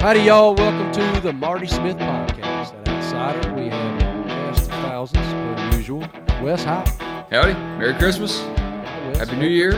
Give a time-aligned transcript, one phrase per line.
[0.00, 0.54] Howdy, y'all.
[0.54, 2.74] Welcome to the Marty Smith Podcast.
[2.80, 5.26] At Outsider, we have a cast of thousands,
[5.72, 6.00] per usual.
[6.42, 6.84] Wes, hi.
[7.30, 7.52] Howdy.
[7.78, 8.40] Merry Christmas.
[8.40, 9.18] Hi, Wes.
[9.18, 9.72] Happy New Merry Year.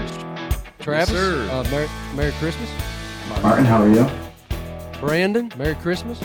[0.79, 1.49] Travis, sir.
[1.51, 2.71] uh, Merry, Merry Christmas.
[3.43, 4.09] Martin, how are you?
[5.01, 6.21] Brandon, Merry Christmas.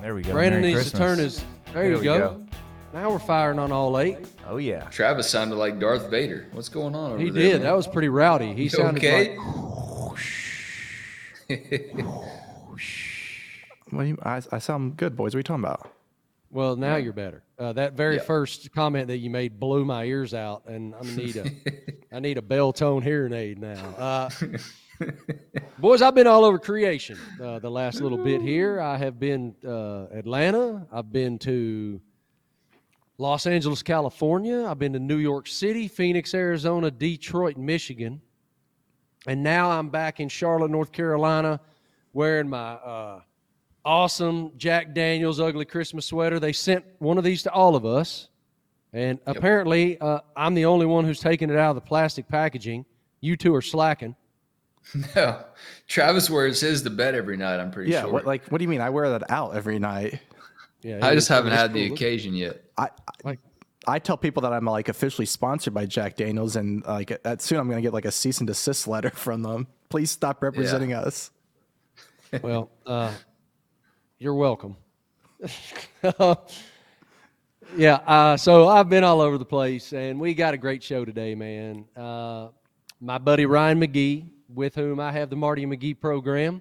[0.00, 0.32] There we go.
[0.32, 1.38] Brandon Merry needs to turn his.
[1.72, 2.18] There, There you we go.
[2.18, 2.44] go.
[2.94, 4.18] Now we're firing on all eight.
[4.48, 4.84] Oh yeah.
[4.84, 6.46] Travis sounded like Darth Vader.
[6.52, 7.26] What's going on over there?
[7.26, 7.42] He there?
[7.42, 7.52] did.
[7.52, 7.62] man?
[7.62, 8.54] That was pretty rowdy.
[8.54, 9.36] He You sounded okay?
[9.36, 9.67] like.
[11.48, 11.56] Do
[14.04, 15.32] you, I, I sound good, boys.
[15.32, 15.90] What are you talking about?
[16.50, 17.42] Well, now you're better.
[17.58, 18.22] Uh, that very Yeah.
[18.22, 21.50] first comment that you made blew my ears out, and I need a,
[22.12, 23.84] I need a Beltone hearing aid now.
[23.96, 24.30] Uh,
[25.78, 28.80] boys, I've been all over creation uh, the last little bit here.
[28.80, 30.86] I have been uh, Atlanta.
[30.92, 32.00] I've been to
[33.18, 34.64] Los Angeles, California.
[34.66, 38.20] I've been to New York City, Phoenix, Arizona, Detroit, Michigan,
[39.28, 41.60] and now I'm back in Charlotte, North Carolina,
[42.12, 42.72] wearing my.
[42.72, 43.20] Uh,
[43.88, 46.38] awesome Jack Daniels ugly Christmas sweater.
[46.38, 48.28] They sent one of these to all of us,
[48.92, 52.84] and apparently uh, I'm the only one who's taken it out of the plastic packaging.
[53.20, 54.14] You two are slacking.
[55.16, 55.42] no.
[55.86, 58.02] Travis wears his to bed every night, I'm pretty yeah.
[58.02, 58.12] sure.
[58.12, 58.46] What like?
[58.48, 58.82] What do you mean?
[58.82, 60.20] I wear that out every night.
[60.82, 61.94] Yeah, I just haven't it's had the cool.
[61.96, 62.62] occasion yet.
[62.76, 62.88] I, I
[63.24, 63.40] Like-
[63.86, 67.68] I tell people that I'm like officially sponsored by Jack Daniels, and like soon I'm
[67.68, 69.66] gonna get like a cease and desist letter from them.
[69.88, 71.30] Please stop representing us.
[72.42, 73.12] Well, uh,
[74.18, 74.76] you're welcome.
[77.76, 81.04] yeah, uh, so I've been all over the place, and we got a great show
[81.04, 81.86] today, man.
[81.96, 82.48] Uh,
[83.00, 86.60] my buddy Ryan McGee, with whom I have the Marty McGee program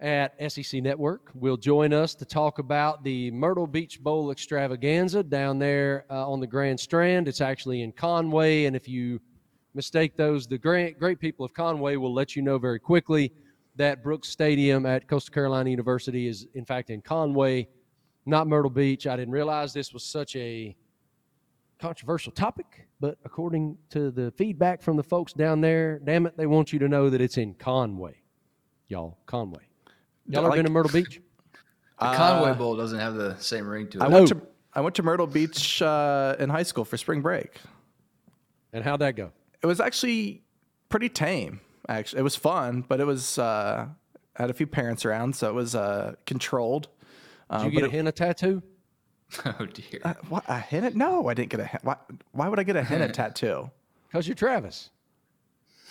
[0.00, 5.58] at SEC Network, will join us to talk about the Myrtle Beach Bowl extravaganza down
[5.58, 7.28] there uh, on the Grand Strand.
[7.28, 9.20] It's actually in Conway, and if you
[9.74, 13.32] mistake those, the great, great people of Conway will let you know very quickly
[13.76, 17.68] that Brooks Stadium at Coastal Carolina University is, in fact, in Conway,
[18.24, 19.06] not Myrtle Beach.
[19.06, 20.74] I didn't realize this was such a
[21.78, 26.46] controversial topic, but according to the feedback from the folks down there, damn it, they
[26.46, 28.22] want you to know that it's in Conway.
[28.88, 29.65] Y'all, Conway.
[30.28, 31.20] Y'all ever Like- been to Myrtle Beach?
[31.98, 34.02] The Conway Bowl doesn't have the same ring to it.
[34.02, 34.42] I went to
[34.74, 37.58] I went to Myrtle Beach uh, in high school for spring break.
[38.74, 39.32] And how'd that go?
[39.62, 40.42] It was actually
[40.90, 41.60] pretty tame.
[41.88, 43.86] Actually, it was fun, but it was uh,
[44.36, 46.88] I had a few parents around, so it was uh, controlled.
[47.50, 48.62] Did Uh, you get a it- henna tattoo?
[49.46, 50.00] oh dear.
[50.04, 50.90] Uh, what a henna?
[50.90, 51.96] No, I didn't get a hen- why,
[52.32, 53.70] why would I get a henna tattoo?
[54.08, 54.90] Because you're Travis.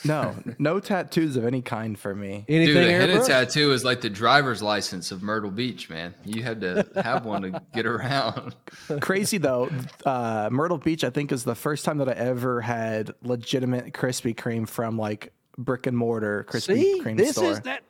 [0.05, 2.45] No, no tattoos of any kind for me.
[2.47, 6.13] Anything Dude, a henna tattoo is like the driver's license of Myrtle Beach, man.
[6.23, 8.55] You had to have one to get around.
[9.01, 9.69] Crazy though,
[10.05, 14.35] uh, Myrtle Beach I think is the first time that I ever had legitimate Krispy
[14.35, 17.51] Kreme from like brick and mortar Krispy See, Kreme this store.
[17.51, 17.83] is that.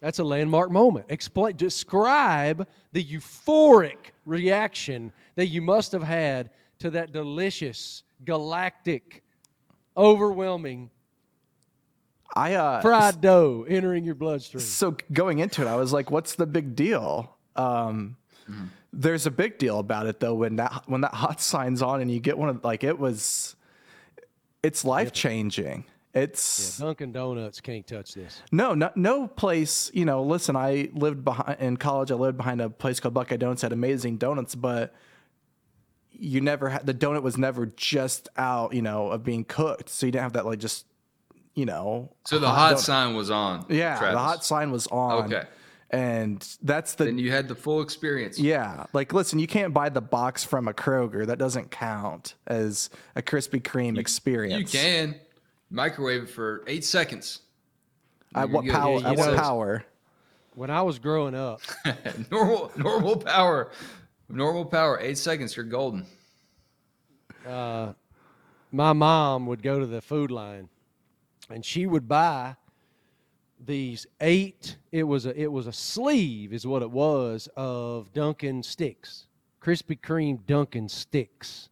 [0.00, 1.06] That's a landmark moment.
[1.08, 6.50] Explain, describe the euphoric reaction that you must have had
[6.80, 9.22] to that delicious, galactic,
[9.96, 10.90] overwhelming
[12.34, 14.60] I uh, fried dough entering your bloodstream.
[14.60, 18.16] so going into it, I was like, "What's the big deal?" Um,
[18.92, 22.10] There's a big deal about it though when that when that hot sign's on and
[22.10, 23.56] you get one of like it was,
[24.62, 25.84] it's life changing.
[26.12, 28.40] It's Dunkin' Donuts can't touch this.
[28.52, 29.90] No, no, no place.
[29.92, 32.12] You know, listen, I lived behind in college.
[32.12, 33.62] I lived behind a place called Buckeye Donuts.
[33.62, 34.94] Had amazing donuts, but
[36.12, 38.74] you never had the donut was never just out.
[38.74, 40.86] You know, of being cooked, so you didn't have that like just,
[41.54, 42.10] you know.
[42.26, 43.66] So the hot sign was on.
[43.68, 44.14] Yeah, Travis.
[44.14, 45.24] the hot sign was on.
[45.24, 45.44] Okay.
[45.90, 48.38] and that's the And you had the full experience.
[48.38, 48.86] yeah.
[48.92, 51.26] Like, listen, you can't buy the box from a Kroger.
[51.26, 54.72] That doesn't count as a Krispy Kreme experience.
[54.74, 55.14] You can
[55.70, 57.40] microwave it for eight seconds.
[58.34, 58.98] At what power?
[59.00, 59.84] Yeah, At you what power?
[60.56, 61.60] When I was growing up,
[62.30, 63.70] normal normal power.
[64.28, 64.98] Normal power.
[65.00, 65.54] Eight seconds.
[65.56, 66.06] You're golden.
[67.46, 67.92] Uh,
[68.72, 70.68] my mom would go to the food line
[71.50, 72.56] and she would buy
[73.64, 78.62] these eight it was a it was a sleeve is what it was of Dunkin'
[78.62, 79.26] sticks
[79.64, 81.70] Krispy Kreme Dunkin' sticks.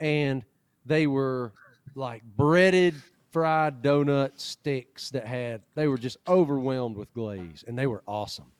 [0.00, 0.42] And
[0.86, 1.52] they were
[1.94, 2.94] like breaded
[3.30, 8.50] fried donut sticks that had they were just overwhelmed with glaze and they were awesome.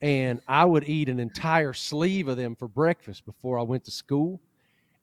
[0.00, 3.90] And I would eat an entire sleeve of them for breakfast before I went to
[3.90, 4.40] school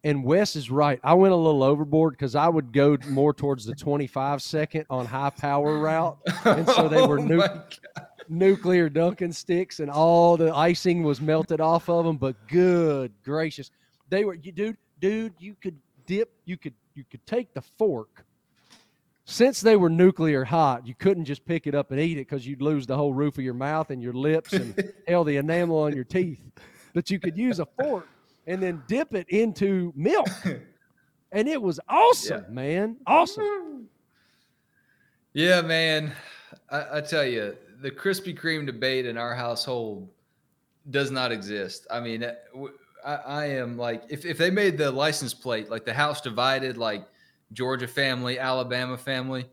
[0.05, 0.99] and Wes is right.
[1.03, 5.05] I went a little overboard because I would go more towards the 25 second on
[5.05, 6.17] high power route.
[6.45, 7.77] And so they oh were Oh nu- my God.
[8.29, 12.17] nuclear Dunkin' sticks and all the icing was melted off of them.
[12.17, 13.71] But good gracious,
[14.09, 18.23] they were, you dude, dude, you could dip, you could, you could take the fork
[19.27, 22.45] since they were nuclear hot, you couldn't just pick it up and eat it because
[22.45, 25.79] you'd lose the whole roof of your mouth and your lips and hell the enamel
[25.79, 26.39] on your teeth.
[26.93, 28.07] But you could use a fork
[28.47, 30.27] and then dip it into milk.
[31.31, 32.97] And it was awesome, man.
[33.05, 33.89] Awesome.
[35.33, 36.13] Yeah, man.
[36.69, 40.07] I, I tell you, the Krispy Kreme debate in our household
[40.91, 41.85] does not exist.
[41.91, 42.73] I mean, I, w-
[43.05, 46.77] I, I am like, if, if they made the license plate, like the house divided,
[46.77, 47.05] like
[47.51, 49.45] Georgia family, Alabama family,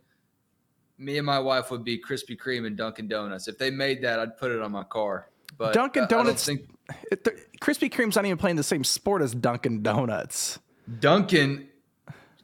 [0.98, 3.48] me and my wife would be Krispy Kreme and Dunkin' Donuts.
[3.48, 5.30] If they made that, I'd put it on my car.
[5.56, 6.68] But Dunkin' I- I don't Donuts- think
[7.10, 10.58] It, th- Krispy Kreme's not even playing the same sport as Dunkin' Donuts.
[11.00, 11.68] Dunkin'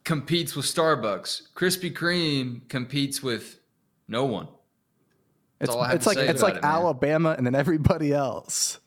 [0.05, 1.53] competes with Starbucks.
[1.55, 3.59] Krispy Kreme competes with
[4.07, 4.49] no one.
[5.61, 6.73] It's, all I have it's to like say it's about like it, man.
[6.73, 8.79] Alabama and then everybody else.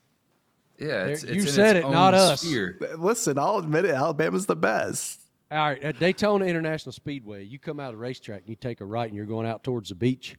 [0.79, 2.41] Yeah, it's, it's you in said its it, not us.
[2.41, 2.79] sphere.
[2.97, 3.91] Listen, I'll admit it.
[3.93, 5.19] Alabama's the best.
[5.51, 8.79] All right, at Daytona International Speedway, you come out of the racetrack and you take
[8.79, 10.37] a right and you're going out towards the beach.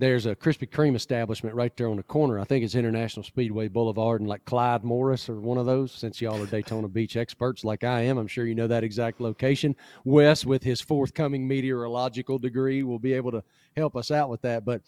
[0.00, 2.40] There's a Krispy Kreme establishment right there on the corner.
[2.40, 5.92] I think it's International Speedway Boulevard and like Clyde Morris or one of those.
[5.92, 9.20] Since y'all are Daytona Beach experts like I am, I'm sure you know that exact
[9.20, 9.76] location.
[10.04, 13.44] Wes, with his forthcoming meteorological degree, will be able to
[13.76, 14.64] help us out with that.
[14.64, 14.80] But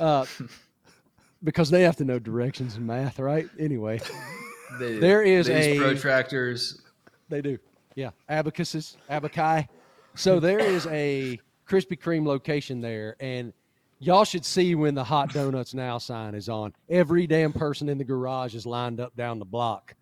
[0.00, 0.24] uh,
[1.44, 3.46] because they have to know directions and math, right?
[3.58, 4.00] Anyway,
[4.78, 6.80] They- There is a- protractors.
[7.28, 7.58] They do.
[7.94, 8.10] Yeah.
[8.30, 9.68] Abacuses, abaci.
[10.14, 11.38] So there is a
[11.68, 13.52] Krispy Kreme location there, and
[13.98, 16.72] y'all should see when the hot donuts now sign is on.
[16.88, 19.94] Every damn person in the garage is lined up down the block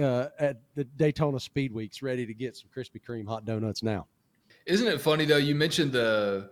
[0.00, 4.06] uh, at the Daytona Speed Weeks, ready to get some Krispy Kreme hot donuts now.
[4.66, 5.36] Isn't it funny though?
[5.38, 6.50] You mentioned the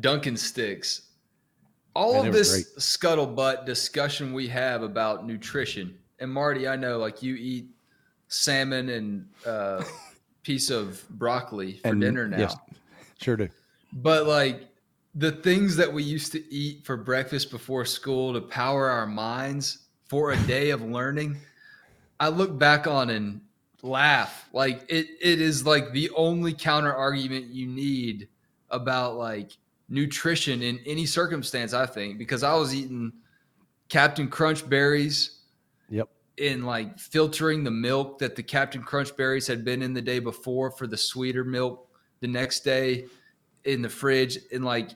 [0.00, 1.02] Dunkin' sticks.
[1.94, 7.22] All Man, of this scuttlebutt discussion we have about nutrition, and Marty, I know like
[7.22, 7.68] you eat
[8.28, 9.82] salmon and uh,
[10.42, 12.38] piece of broccoli for And- dinner now.
[12.38, 12.56] yes.
[13.18, 13.48] Sure do.
[13.94, 14.66] But like
[15.16, 19.86] the things that we used to eat for breakfast before school to power our minds
[20.08, 21.38] for a day of learning,
[22.20, 23.40] I look back on and
[23.82, 24.48] laugh.
[24.52, 28.28] Like it it is like the only counter argument you need
[28.70, 29.56] about like
[29.88, 33.10] nutrition in any circumstance, I think, because I was eating
[33.88, 35.40] Cap'n Crunch berries
[35.88, 36.08] Yep.
[36.36, 40.18] in like filtering the milk that the Cap'n Crunch berries had been in the day
[40.18, 41.88] before for the sweeter milk
[42.20, 43.06] the next day
[43.64, 44.90] in the fridge and like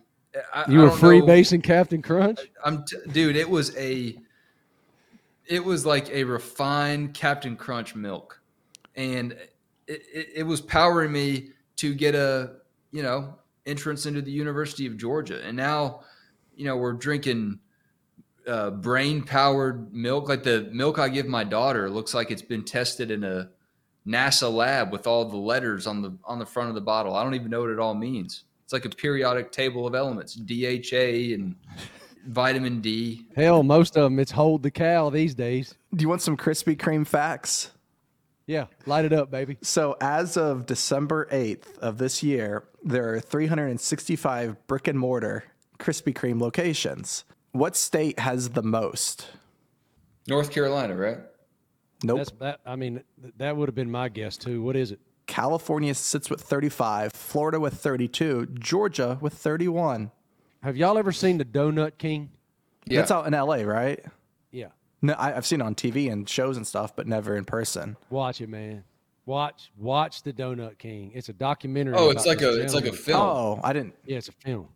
[0.54, 2.40] I, You I were don't free know- basing Cap'n Crunch?
[2.64, 4.16] I'm t- dude, it was a
[5.46, 8.40] it was like a refined Cap'n Crunch milk.
[8.94, 9.32] And
[9.88, 12.52] it, it, it was powering me to get a,
[12.92, 13.34] you know,
[13.66, 15.44] entrance into the University of Georgia.
[15.44, 16.02] And now,
[16.54, 17.58] you know, we're drinking
[18.46, 20.28] uh, brain powered milk.
[20.28, 23.48] Like the milk I give my daughter looks like it's been tested in a
[24.06, 27.14] NASA lab with all the letters on the on the front of the bottle.
[27.16, 28.44] I don't even know what it all means.
[28.70, 31.56] It's like a periodic table of elements, DHA and
[32.28, 33.26] vitamin D.
[33.34, 35.74] Hell, most of them, it's hold the cow these days.
[35.92, 37.72] Do you want some Krispy Kreme facts?
[38.46, 38.66] Yeah.
[38.86, 39.58] Light it up, baby.
[39.60, 45.46] So, as of December 8th of this year, there are 365 brick and mortar
[45.80, 47.24] Krispy Kreme locations.
[47.50, 49.30] What state has the most?
[50.28, 51.18] North Carolina, right?
[52.04, 52.18] Nope.
[52.18, 52.60] That's that.
[52.64, 53.02] I mean,
[53.36, 54.62] that would have been my guess too.
[54.62, 55.00] What is it?
[55.30, 60.10] California sits with 35, Florida with 32, Georgia with 31.
[60.64, 62.30] Have y'all ever seen the Donut King?
[62.84, 62.98] Yeah.
[62.98, 64.04] That's out in LA, right?
[64.50, 64.70] Yeah.
[65.00, 67.96] No, I, I've seen it on TV and shows and stuff, but never in person.
[68.10, 68.82] Watch it, man.
[69.24, 71.12] Watch, watch the Donut King.
[71.14, 71.94] It's a documentary.
[71.96, 73.20] oh, it's like this a it's like a film.
[73.20, 73.94] Oh, I didn't.
[74.04, 74.66] Yeah, it's a film.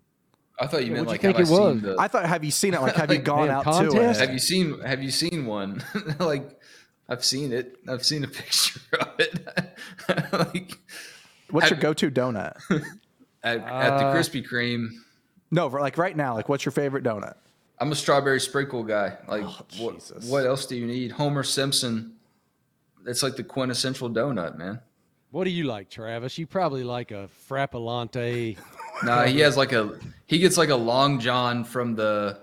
[0.60, 1.72] I thought you meant what'd like you have think I was?
[1.72, 2.80] seen the I thought, have you seen it?
[2.80, 4.20] Like, have you gone man, out contest?
[4.20, 5.82] to have you seen have you seen one?
[6.20, 6.60] like
[7.08, 7.76] I've seen it.
[7.88, 9.38] I've seen a picture of it.
[10.32, 10.78] like
[11.50, 12.56] What's your go-to donut?
[13.42, 14.88] at, at the Uh, Krispy Kreme.
[15.50, 17.34] No, for like right now, like what's your favorite donut?
[17.78, 19.16] I'm a strawberry sprinkle guy.
[19.28, 19.44] Like
[19.78, 21.12] what, what else do you need?
[21.12, 22.14] Homer Simpson.
[23.06, 24.80] It's like the quintessential donut, man.
[25.30, 26.38] What do you like, Travis?
[26.38, 28.56] You probably like a frappellante.
[29.02, 32.38] Nah, he has like a he gets like a long john from the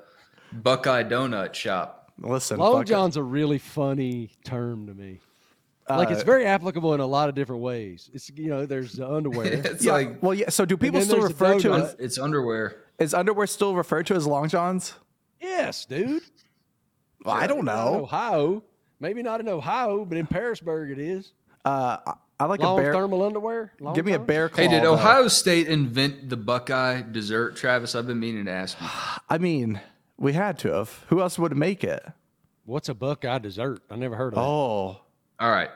[0.53, 2.00] Buckeye Donut Shop.
[2.21, 2.89] Listen, Long fuck it.
[2.89, 5.19] John's a really funny term to me.
[5.89, 8.09] Like it's Uh, very applicable in a lot of different ways.
[8.13, 9.45] It's you know, there's the underwear.
[9.65, 10.49] It's Yeah, like well, yeah.
[10.49, 11.81] So do people still refer to donut.
[11.83, 12.77] as, it's underwear.
[12.99, 14.93] is underwear still referred to as long johns?
[15.41, 16.21] yes, dude.
[17.25, 18.03] Well, I don't Not in know.
[18.03, 18.63] Ohio,
[18.99, 21.33] maybe not in Ohio, but in Pearisburg it is.
[21.65, 22.93] Uh, I- I like Long a bear.
[22.93, 23.71] thermal underwear.
[23.79, 24.63] Long Give me a bear claw.
[24.63, 24.93] Hey, did though.
[24.95, 27.93] Ohio State invent the Buckeye dessert, Travis?
[27.93, 28.87] I've been meaning to ask you.
[29.29, 29.79] I mean,
[30.21, 31.03] we had to have.
[31.09, 32.03] Who else would make it?
[32.65, 33.81] What's a Buckeye dessert?
[33.89, 35.01] I never heard of Oh,
[35.39, 35.69] All right.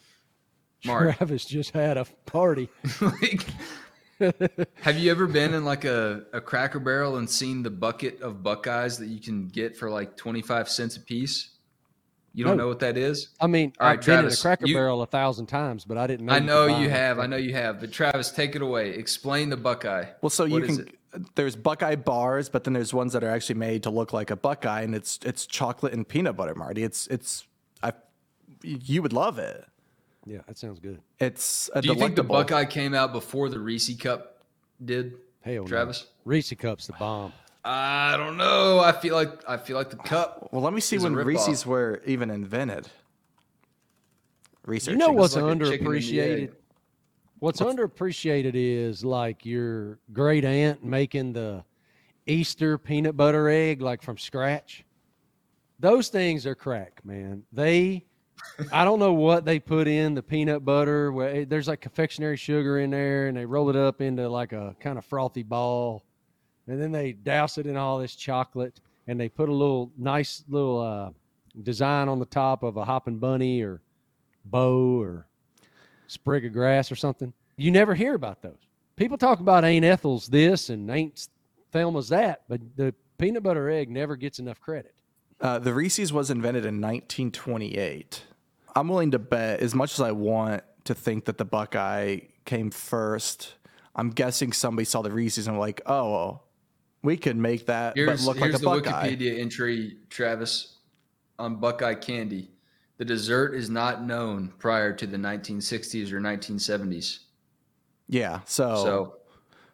[0.84, 1.16] Mark.
[1.16, 2.68] Travis just had a party.
[3.00, 3.46] like,
[4.80, 8.42] Have you ever been in like a, a Cracker Barrel and seen the bucket of
[8.42, 11.50] Buckeyes that you can get for like twenty five cents a piece?
[12.32, 12.64] You don't No.
[12.64, 13.28] know what that is?
[13.40, 15.84] I mean, All right, I've been in a Travis, Cracker you- Barrel a thousand times,
[15.84, 16.32] but I didn't know.
[16.34, 16.96] I could know buy you them.
[16.96, 17.18] have.
[17.18, 17.80] I know you have.
[17.80, 18.90] But Travis, take it away.
[18.90, 20.04] Explain the Buckeye.
[20.22, 20.88] Well, so you What is can.
[21.34, 24.36] There's Buckeye bars, but then there's ones that are actually made to look like a
[24.36, 26.82] Buckeye, and it's it's chocolate and peanut butter, Marty.
[26.82, 27.46] It's it's
[27.82, 27.92] I,
[28.62, 29.64] you would love it.
[30.26, 31.00] Yeah, that sounds good.
[31.18, 32.24] It's a Do you think the.
[32.24, 34.42] Buckeye came out before the Reese Cup
[34.84, 35.14] did?
[35.42, 35.66] Hell, no.
[35.66, 36.06] Travis?
[36.24, 37.32] Reese Cup's the bomb.
[37.64, 38.78] I don't know.
[38.78, 40.48] I feel like I feel like the cup.
[40.52, 41.24] Well, let me see when ripoff.
[41.24, 42.88] Reese's were even invented.
[44.64, 44.92] Research.
[44.92, 46.52] You know what's like a chicken and the underappreciated?
[47.36, 47.40] Egg.
[47.40, 51.64] What's underappreciated is like your great aunt making the
[52.26, 54.84] Easter peanut butter egg like from scratch.
[55.78, 57.42] Those things are crack, man.
[57.52, 58.06] They,
[58.72, 61.44] I don't know what they put in the peanut butter.
[61.46, 64.96] There's like confectionery sugar in there, and they roll it up into like a kind
[64.96, 66.02] of frothy ball,
[66.66, 70.42] and then they douse it in all this chocolate, and they put a little nice
[70.48, 71.10] little uh,
[71.62, 73.82] design on the top of a hopping bunny or
[74.46, 75.26] bow or
[76.08, 77.32] sprig of grass or something.
[77.56, 78.58] You never hear about those.
[78.96, 81.28] People talk about Aunt Ethel's this and Aunt
[81.72, 84.94] Thelma's that, but the peanut butter egg never gets enough credit.
[85.40, 88.24] Uh, the Reese's was invented in 1928.
[88.74, 92.70] I'm willing to bet, as much as I want to think that the Buckeye came
[92.70, 93.54] first,
[93.94, 96.40] I'm guessing somebody saw the Reese's and were like, oh,
[97.02, 98.78] we could make that Here's, but look here's like a Buckeye.
[98.78, 99.08] the Buckeye.
[99.10, 100.76] Wikipedia entry, Travis,
[101.38, 102.50] on Buckeye candy.
[102.98, 107.18] The dessert is not known prior to the 1960s or 1970s.
[108.08, 109.14] Yeah, so, So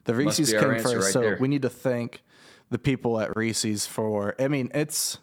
[0.04, 1.04] the must Reese's be our came answer first.
[1.04, 1.36] right so there.
[1.40, 2.22] we need to thank
[2.70, 4.34] the people at Reese's for.
[4.40, 5.18] I mean, it's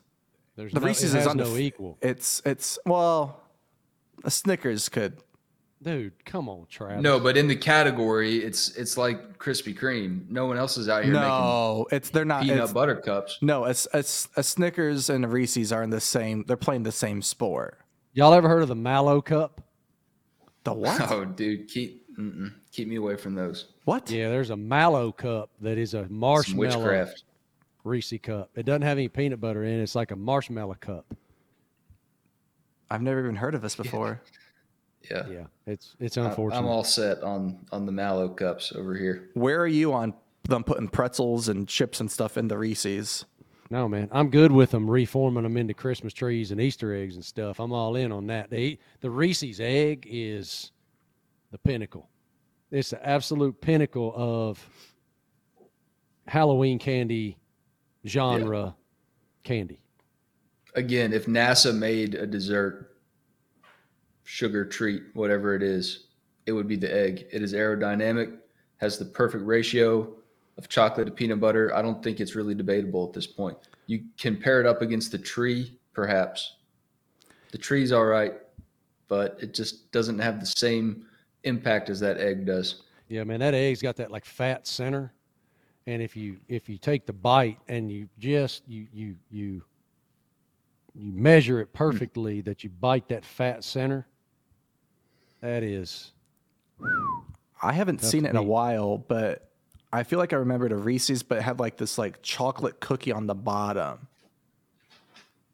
[0.55, 1.97] There's the no, Reese's it is has undef- no equal.
[2.01, 3.41] It's it's well,
[4.23, 5.17] a Snickers could.
[5.81, 7.01] Dude, come on, Travis.
[7.01, 10.29] no, but in the category, it's it's like Krispy Kreme.
[10.29, 12.43] No one else is out here No, it's they're not.
[12.43, 13.37] peanut It's, butter cups.
[13.41, 16.43] no, it's, it's a Snickers and a Reese's are in the same.
[16.47, 17.77] They're playing the same sport.
[18.13, 19.61] Y'all ever heard of the Mallow Cup?
[20.63, 21.11] The what?
[21.11, 23.67] Oh, dude, keep mm-mm, keep me away from those.
[23.85, 24.09] What?
[24.11, 27.23] Yeah, there's a Mallow Cup that is a Some marshmallow witchcraft.
[27.85, 28.49] Reese cup.
[28.55, 29.81] It doesn't have any peanut butter in it.
[29.83, 31.15] It's like a marshmallow cup.
[32.91, 34.21] I've never even heard of this before.
[35.09, 36.59] Yeah, Yeah, it's it's I- unfortunate.
[36.59, 39.29] I'm all set on on the mallow cups over here.
[39.33, 40.13] Where are you on
[40.43, 43.23] them putting pretzels and chips and stuff in the Reese's?
[43.71, 47.23] No, man, I'm good with them reforming them into Christmas trees and Easter eggs and
[47.23, 47.59] stuff.
[47.59, 48.49] I'm all in on that.
[48.49, 50.71] They, the Reese's egg is
[51.51, 52.09] the pinnacle.
[52.71, 54.67] It's the absolute pinnacle of
[56.27, 57.37] Halloween candy
[58.07, 58.75] genre
[59.43, 59.81] candy.
[60.75, 62.97] Again, if NASA made a dessert,
[64.23, 66.07] sugar treat, whatever it is,
[66.45, 67.25] it would be the egg.
[67.31, 68.37] It is aerodynamic,
[68.77, 70.15] has the perfect ratio
[70.59, 71.73] of chocolate to peanut butter.
[71.73, 73.57] I don't think it's really debatable at this point.
[73.87, 76.57] You can pair it up against the tree, perhaps.
[77.51, 78.33] The tree's all right,
[79.07, 81.05] but it just doesn't have the same
[81.45, 82.83] impact as that egg does.
[83.07, 85.13] Yeah, man, that egg's got that like fat center,
[85.87, 89.63] and if you if you take the bite and you just you you you
[90.93, 94.05] you measure it perfectly that you bite that fat center,
[95.39, 96.11] that is
[97.63, 99.48] I haven't seen it in a while, but
[99.91, 103.11] I feel like I remembered a Reese's, but it had like this like chocolate cookie
[103.11, 104.07] on the bottom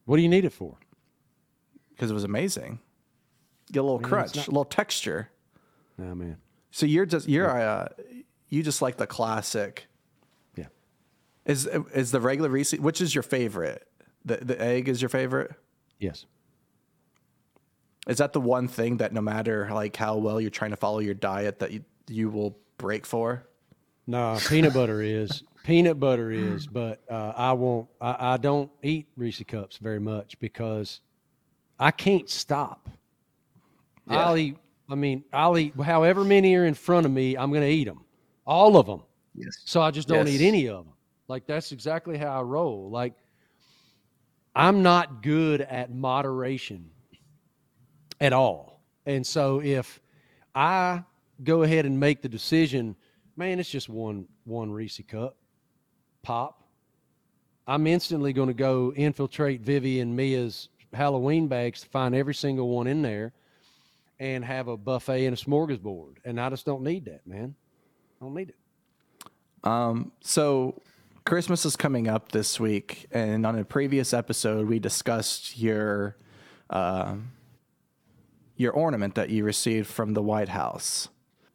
[0.06, 0.78] what do you need it for?
[1.96, 2.80] because it was amazing.
[3.72, 5.30] Get a little crunch, a little texture.
[5.98, 6.38] Nah, man.
[6.72, 7.88] So you're just you're uh,
[8.50, 9.88] you just like the classic.
[10.56, 10.66] Yeah.
[11.46, 12.74] Is is the regular Reese?
[12.74, 13.88] Which is your favorite?
[14.26, 15.52] The the egg is your favorite.
[16.00, 16.26] Yes.
[18.08, 21.00] Is that the one thing that no matter like how well you're trying to follow
[21.00, 23.48] your diet that you you will break for?
[24.08, 27.88] No, peanut butter is peanut butter is, but uh, I won't.
[28.00, 31.02] I, I don't eat Reese cups very much because
[31.80, 32.88] I can't stop.
[34.08, 34.28] Yeah.
[34.28, 34.58] I'll eat.
[34.88, 37.36] I mean, I'll eat however many are in front of me.
[37.36, 38.06] I'm going to eat them,
[38.46, 39.02] all of them.
[39.34, 39.58] Yes.
[39.66, 40.40] So I just don't Yes.
[40.40, 40.94] eat any of them.
[41.28, 42.92] Like that's exactly how I roll.
[42.92, 43.14] Like
[44.56, 46.92] I'm not good at moderation
[48.22, 48.84] at all.
[49.08, 50.00] And so if
[50.54, 51.04] I
[51.44, 52.96] go ahead and make the decision,
[53.36, 55.38] man, it's just one one Reese cup
[56.24, 56.64] pop.
[57.68, 62.70] I'm instantly going to go infiltrate Vivi and Mia's Halloween bags to find every single
[62.70, 63.34] one in there
[64.20, 66.18] and have a buffet and a smorgasbord.
[66.24, 67.56] And I just don't need that, man.
[68.22, 68.56] I don't need it.
[69.64, 70.82] Um, so
[71.26, 76.18] Christmas is coming up this week, and on a previous episode, we discussed your
[76.70, 77.32] um
[78.58, 81.10] your ornament that you received from the White House.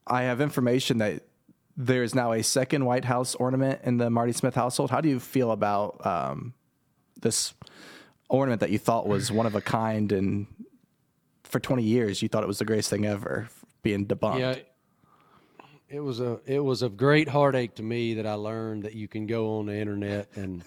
[0.07, 1.23] I have information that
[1.87, 4.91] there's now a second White House ornament in the Marty Smith household.
[4.91, 6.53] How do you feel about um,
[7.21, 7.55] this
[8.29, 10.47] ornament that you thought was one of a kind and
[11.43, 13.49] for 20 years you thought it was the greatest thing ever
[13.83, 14.41] being debunked?
[14.41, 14.57] Yeah,
[15.89, 19.09] it was a it was of great heartache to me that I learned that you
[19.09, 20.63] can go on the internet and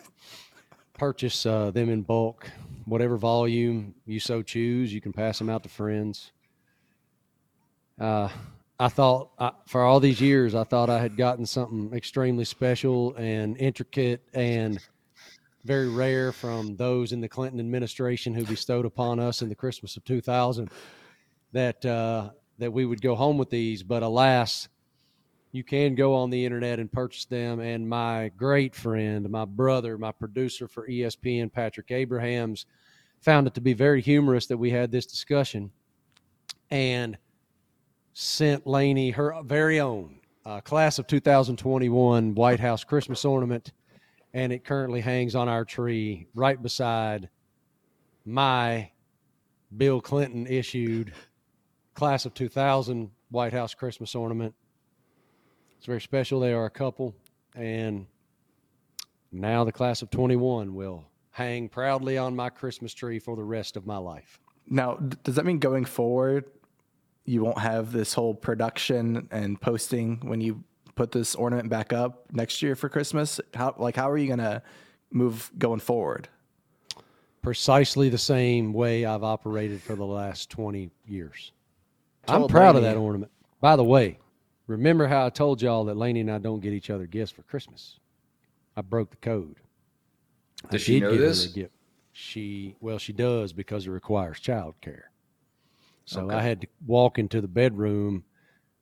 [0.94, 2.50] purchase uh, them in bulk,
[2.86, 4.92] whatever volume you so choose.
[4.92, 6.32] You can pass them out to friends.
[8.00, 8.30] Uh,
[8.84, 13.16] I thought I, for all these years, I thought I had gotten something extremely special
[13.16, 14.78] and intricate and
[15.64, 19.96] very rare from those in the Clinton administration who bestowed upon us in the Christmas
[19.96, 20.70] of 2000
[21.54, 23.84] that uh, that we would go home with these.
[23.84, 24.68] But alas,
[25.54, 27.62] you can go on the internet and purchase them.
[27.62, 32.66] And my great friend, my brother, my producer for ESPN, Patrick Abrahams,
[33.22, 35.72] found it to be very humorous that we had this discussion
[36.70, 37.18] and
[38.14, 43.72] sent Laney her very own uh, class of 2021 White House Christmas ornament.
[44.34, 47.30] And it currently hangs on our tree right beside
[48.26, 48.90] my
[49.76, 51.14] Bill Clinton issued
[51.94, 54.54] class of 2000 White House Christmas ornament.
[55.78, 56.40] It's very special.
[56.40, 57.16] They are a couple.
[57.56, 58.08] And
[59.32, 63.76] now the class of 21 will hang proudly on my Christmas tree for the rest
[63.76, 64.40] of my life.
[64.68, 66.46] Now, does that mean going forward,
[67.26, 70.64] you won't have this whole production and posting when you
[70.96, 73.40] put this ornament back up next year for Christmas?
[73.54, 74.62] How like how are you gonna
[75.12, 76.28] move going forward?
[77.42, 81.52] Precisely the same way I've operated for the last 20 years.
[82.28, 83.32] I'm Told proud of that ornament.
[83.60, 84.18] By the way,
[84.68, 87.44] remember how I told y'all that Laney and I don't get each other gifts for
[87.44, 88.00] Christmas?
[88.78, 89.58] I broke the code.
[90.66, 91.48] I Does she did know give her a this?
[91.48, 91.74] gift.
[92.14, 95.10] She well, she does because it requires child care.
[96.06, 96.36] So Okay.
[96.36, 98.24] I had to walk into the bedroom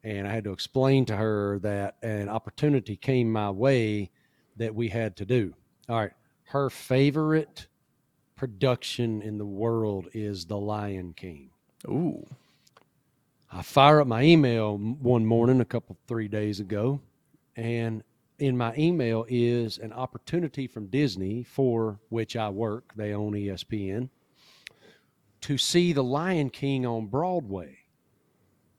[0.04, 4.10] and I had to explain to her that an opportunity came my way
[4.58, 5.54] that we had to do.
[5.88, 6.14] All right.
[6.46, 7.68] Her favorite
[8.36, 11.52] production in the world is The Lion King.
[11.88, 12.26] Ooh.
[13.52, 17.02] I fire up my email one morning a couple three days ago,
[17.56, 18.04] and
[18.40, 22.94] in my email is an opportunity from Disney for which I work.
[22.96, 24.10] They own ESPN
[25.42, 27.78] to see The Lion King on Broadway,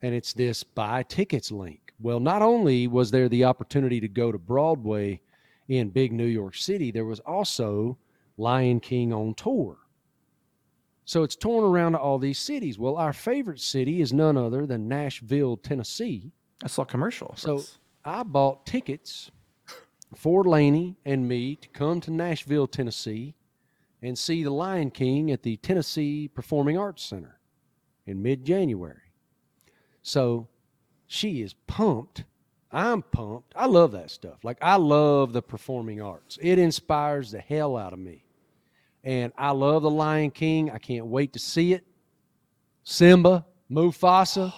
[0.00, 1.92] and it's this buy tickets link.
[2.00, 5.20] Well, not only was there the opportunity to go to Broadway
[5.68, 7.96] in big New York City, there was also
[8.36, 9.76] Lion King on tour.
[11.04, 12.78] So it's torn around to all these cities.
[12.78, 16.32] Well, our favorite city is none other than Nashville, Tennessee.
[16.62, 17.34] I saw a commercial.
[17.36, 19.30] So That's- I bought tickets
[20.14, 23.34] for Laney and me to come to Nashville, Tennessee,
[24.02, 27.38] and see The Lion King at the Tennessee Performing Arts Center
[28.06, 28.96] in mid January.
[30.02, 30.48] So
[31.06, 32.24] she is pumped.
[32.72, 33.52] I'm pumped.
[33.54, 34.42] I love that stuff.
[34.42, 38.24] Like, I love the performing arts, it inspires the hell out of me.
[39.04, 40.70] And I love The Lion King.
[40.70, 41.84] I can't wait to see it.
[42.84, 44.52] Simba, Mufasa,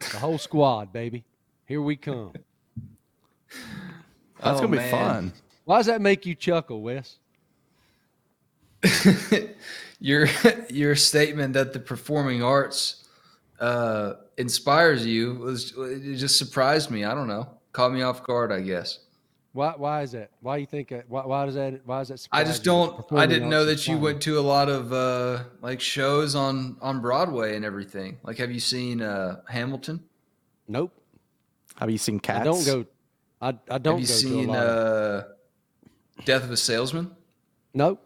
[0.00, 1.24] the whole squad, baby.
[1.66, 2.32] Here we come.
[2.34, 3.58] that's
[4.42, 4.90] Oh, gonna be oh, man.
[4.90, 5.32] fun.
[5.64, 7.18] Why does that make you chuckle, Wes?
[10.00, 10.26] your
[10.70, 13.04] your statement that the performing arts
[13.60, 17.04] uh, inspires you was it just surprised me.
[17.04, 18.52] I don't know, caught me off guard.
[18.52, 19.00] I guess.
[19.52, 19.72] Why?
[19.76, 20.30] Why is that?
[20.40, 20.88] Why do you think?
[20.88, 21.80] that- Why, why does that?
[21.86, 22.26] Why is that?
[22.32, 23.04] I just don't.
[23.12, 27.00] I didn't know that you went to a lot of uh, like shows on on
[27.00, 28.18] Broadway and everything.
[28.24, 30.02] Like, have you seen uh, Hamilton?
[30.66, 30.92] Nope.
[31.76, 32.40] Have you seen Cats?
[32.40, 32.84] I don't go.
[33.40, 34.58] I, I don't have you go seen to a lot.
[34.58, 35.28] of, uh,
[36.24, 37.10] Death of a Salesman?
[37.74, 38.00] nope.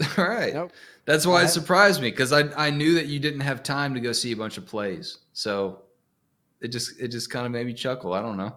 [0.18, 0.52] All right.
[0.54, 0.72] Nope.
[1.04, 4.00] That's why it surprised me because I I knew that you didn't have time to
[4.00, 5.18] go see a bunch of plays.
[5.32, 5.82] So
[6.60, 8.12] it just it just kind of made me chuckle.
[8.12, 8.54] I don't know.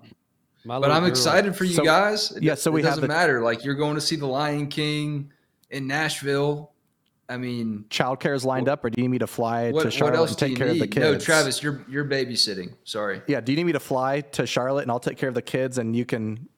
[0.66, 2.32] My But I'm girl- excited for you So- guys.
[2.32, 3.42] It, yeah, so it we have doesn't the- matter.
[3.42, 5.32] Like you're going to see The Lion King
[5.70, 6.72] in Nashville.
[7.30, 9.92] I mean, Childcare is lined up, or do you need me to fly what, to
[9.92, 10.74] Charlotte else and take care need?
[10.74, 11.04] of the kids?
[11.06, 12.74] No, Travis, you're you're babysitting.
[12.86, 13.22] Sorry.
[13.28, 15.42] Yeah, do you need me to fly to Charlotte and I'll take care of the
[15.44, 16.50] kids and you can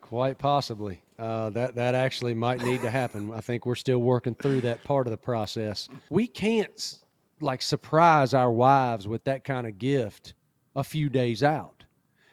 [0.00, 1.02] Quite possibly.
[1.22, 3.30] Uh, that that actually might need to happen.
[3.32, 5.88] I think we're still working through that part of the process.
[6.10, 6.98] We can't
[7.40, 10.34] like surprise our wives with that kind of gift
[10.74, 11.84] a few days out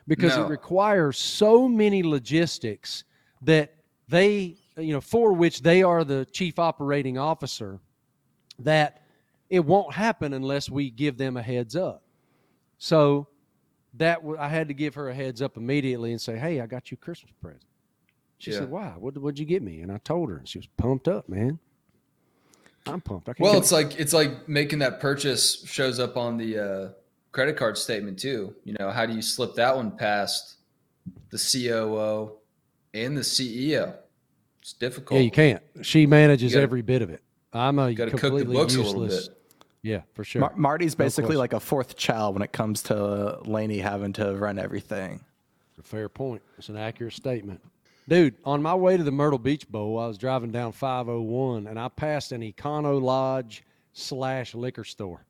[0.07, 0.45] because No.
[0.45, 3.03] it requires so many logistics
[3.43, 3.75] that
[4.07, 7.79] they, you know, for which they are the chief operating officer,
[8.57, 9.03] that
[9.51, 12.01] it won't happen unless we give them a heads up.
[12.79, 13.27] So
[13.93, 16.65] that w- I had to give her a heads up immediately and say, "Hey, I
[16.65, 17.68] got you a Christmas present."
[18.39, 18.59] She Yeah.
[18.59, 18.93] said, "Why?
[18.97, 21.59] What what'd you get me?" And I told her, and she was pumped up, man.
[22.87, 23.27] I'm pumped.
[23.29, 26.57] I can't Well, get- it's like it's like making that purchase shows up on the
[26.57, 26.89] uh,
[27.31, 28.55] credit card statement too.
[28.63, 30.55] You know, how do you slip that one past
[31.29, 32.37] the COO
[32.93, 33.93] and the CEO?
[34.61, 35.19] It's difficult.
[35.19, 35.61] Yeah, you can't.
[35.81, 37.21] She manages gotta- every bit of it.
[37.51, 38.93] I'm a got to cook the completely books useless.
[38.93, 39.35] a little bit.
[39.81, 40.41] Yeah, for sure.
[40.41, 41.39] Mar- Marty's basically question.
[41.39, 45.21] like a fourth child when it comes to Laney having to run everything.
[45.79, 46.41] A fair point.
[46.57, 47.61] It's an accurate statement.
[48.09, 51.79] Dude, on my way to the Myrtle Beach Bowl, I was driving down 501 and
[51.79, 55.23] I passed an Econo Lodge slash liquor store.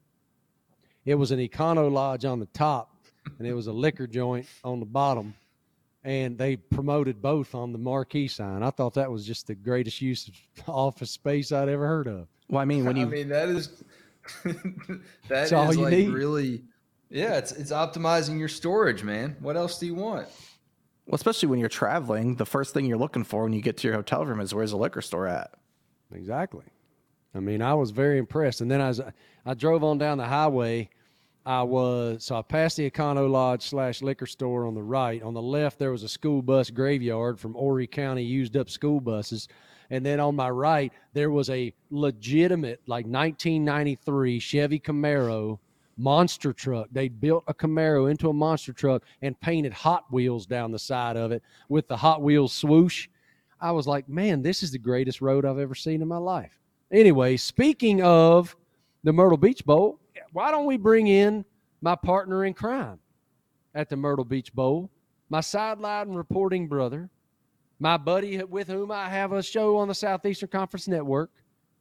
[1.03, 2.95] It was an Econo Lodge on the top
[3.37, 5.33] and it was a liquor joint on the bottom.
[6.05, 8.63] And they promoted both on the marquee sign.
[8.63, 12.29] I thought that was just the greatest use of office space I'd ever heard of.
[12.47, 13.83] Well, I mean, when you I mean, that is
[15.27, 16.09] that is all you like need.
[16.11, 16.63] really
[17.09, 19.35] yeah, it's it's optimizing your storage, man.
[19.41, 20.29] What else do you want?
[21.09, 23.87] Well, especially when you're traveling, the first thing you're looking for when you get to
[23.87, 25.55] your hotel room is where's the liquor store at?
[26.13, 26.65] Exactly.
[27.33, 28.61] I mean, I was very impressed.
[28.61, 28.93] And then I,
[29.43, 30.87] I drove on down the highway,
[31.47, 35.23] I was so I passed the Econo Lodge slash liquor store on the right.
[35.23, 38.99] On the left, there was a school bus graveyard from Horry County used up school
[38.99, 39.47] buses.
[39.89, 45.57] And then on my right, there was a legitimate, like 1993 Chevy Camaro
[45.99, 46.87] monster truck.
[46.91, 51.17] They built a Camaro into a monster truck and painted Hot Wheels down the side
[51.17, 53.07] of it with the Hot Wheels swoosh.
[53.61, 56.57] I was like, man, this is the greatest road I've ever seen in my life.
[56.91, 58.55] Anyway, speaking of
[59.03, 59.99] the Myrtle Beach Bowl,
[60.31, 61.43] why don't we bring in
[61.81, 62.99] my partner in crime
[63.75, 64.89] at the Myrtle Beach Bowl,
[65.29, 67.09] my sideline reporting brother,
[67.79, 71.31] my buddy with whom I have a show on the Southeastern Conference Network,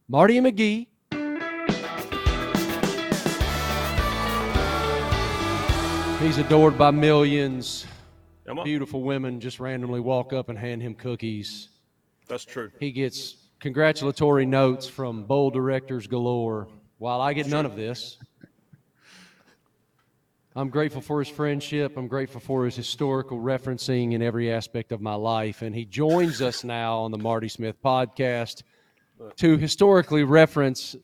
[0.09, 0.89] Marty McGee.
[6.21, 7.87] He's adored by millions.
[8.65, 11.69] Beautiful women just randomly walk up and hand him cookies.
[12.27, 12.73] That's true.
[12.81, 16.67] He gets congratulatory notes from bowl directors galore,
[16.99, 18.19] while I get none of this.
[20.57, 21.97] I'm grateful for his friendship.
[21.97, 25.63] I'm grateful for his historical referencing in every aspect of my life.
[25.63, 28.65] And he joins us now on the Marty Smith podcast
[29.37, 30.97] to historically reference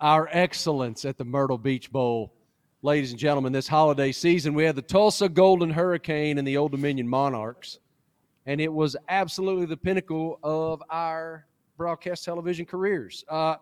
[0.00, 2.32] our excellence at the Myrtle Beach Bowl.
[2.82, 6.72] Ladies and gentlemen, this holiday season, we had the Tulsa Golden Hurricane and the Old
[6.72, 7.78] Dominion Monarchs
[8.46, 13.24] and it was absolutely the pinnacle of our broadcast television careers.
[13.28, 13.56] Uh,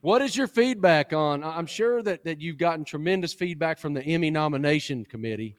[0.00, 1.42] what is your feedback on?
[1.44, 5.56] I'm sure that, that you've gotten tremendous feedback from the Emmy nomination committee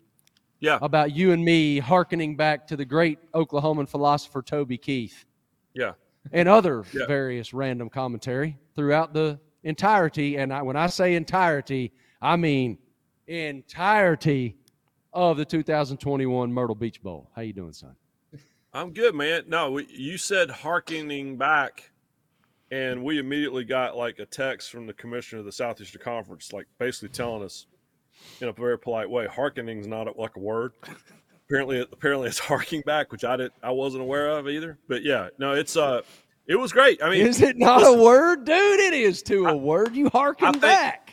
[0.59, 5.25] Yeah, about you and me hearkening back to the great Oklahoman philosopher Toby Keith
[5.73, 5.91] yeah.
[6.31, 7.05] and other Yeah.
[7.05, 10.37] various random commentary throughout the entirety.
[10.37, 12.77] And I, when I say entirety, I mean
[13.27, 14.55] entirety
[15.13, 17.29] of the 2021 Myrtle Beach Bowl.
[17.35, 17.95] How you doing, son?
[18.73, 19.43] I'm good, man.
[19.47, 21.89] No, you said harkening back,
[22.71, 26.67] and we immediately got like a text from the commissioner of the Southeastern Conference, like
[26.77, 27.65] basically telling us
[28.41, 30.73] in a very polite way, harkening's not a, like a word.
[31.47, 34.77] Apparently, apparently it's harking back, which I didn't, I wasn't aware of either.
[34.87, 36.01] But yeah, no, it's uh,
[36.45, 37.01] it was great.
[37.01, 38.79] I mean, Is it not a word, dude?
[38.79, 39.95] It is to a word.
[39.95, 41.08] You harken I think- back.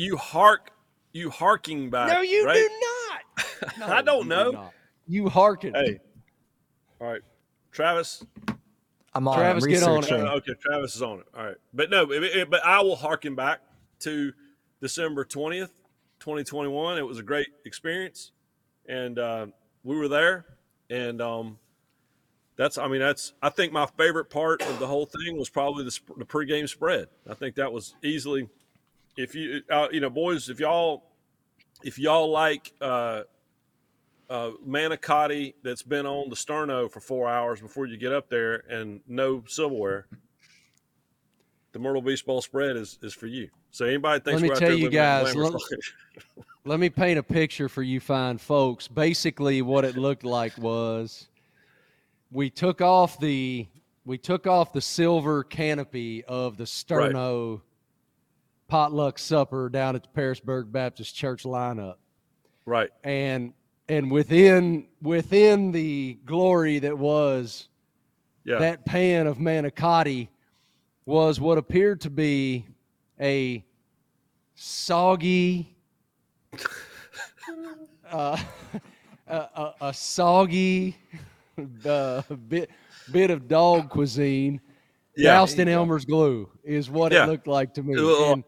[0.00, 0.70] You hark,
[1.12, 2.08] you harking back.
[2.12, 2.54] No, you right?
[2.56, 3.76] do not.
[3.78, 4.50] No, I don't you do know.
[4.52, 4.72] not.
[5.06, 5.74] You hearken.
[5.74, 5.98] Hey,
[7.00, 7.20] all right,
[7.72, 8.24] Travis.
[9.14, 9.36] I'm on.
[9.36, 10.12] Travis, I'm get on it.
[10.12, 11.26] Uh, okay, Travis is on it.
[11.36, 13.60] All right, but no, it- it- but I will harken back
[14.00, 14.32] to
[14.80, 15.72] December twentieth,
[16.20, 16.96] twenty twenty one.
[16.96, 18.32] It was a great experience,
[18.88, 19.46] and uh,
[19.84, 20.46] we were there,
[20.88, 21.58] and um,
[22.56, 25.84] that's I mean that's I think my favorite part of the whole thing was probably
[25.84, 27.08] the, sp- the pregame spread.
[27.28, 28.48] I think that was easily,
[29.16, 31.04] if you uh, you know boys, if y'all
[31.82, 32.72] if y'all like.
[32.80, 33.22] Uh,
[34.30, 38.62] uh, manicotti that's been on the sterno for four hours before you get up there
[38.70, 40.06] and no silverware,
[41.72, 43.48] the Myrtle Beach Bowl spread is, is for you.
[43.72, 45.52] So anybody thinks Let me tell you guys, let-
[46.66, 48.86] Let me paint a picture for you fine folks.
[48.86, 51.28] Basically, what it looked like was
[52.30, 53.66] we took off the
[54.04, 57.62] we took off the silver canopy of the Sterno
[58.70, 61.96] potluck supper down at the Pearisburg Baptist Church lineup.
[62.66, 62.90] right.
[63.04, 63.52] And
[63.88, 67.68] and within within the glory that was
[68.44, 68.58] Yeah.
[68.58, 70.28] that pan of manicotti
[71.04, 72.64] was what appeared to be
[73.20, 73.64] a
[74.54, 75.74] soggy
[78.10, 78.38] uh,
[79.26, 80.96] a, a, a soggy
[81.84, 82.70] uh, bit
[83.10, 84.60] bit of dog cuisine
[85.16, 85.32] Yeah.
[85.34, 87.24] doused in Elmer's glue is what Yeah.
[87.24, 87.94] it looked like to me.
[88.30, 88.44] And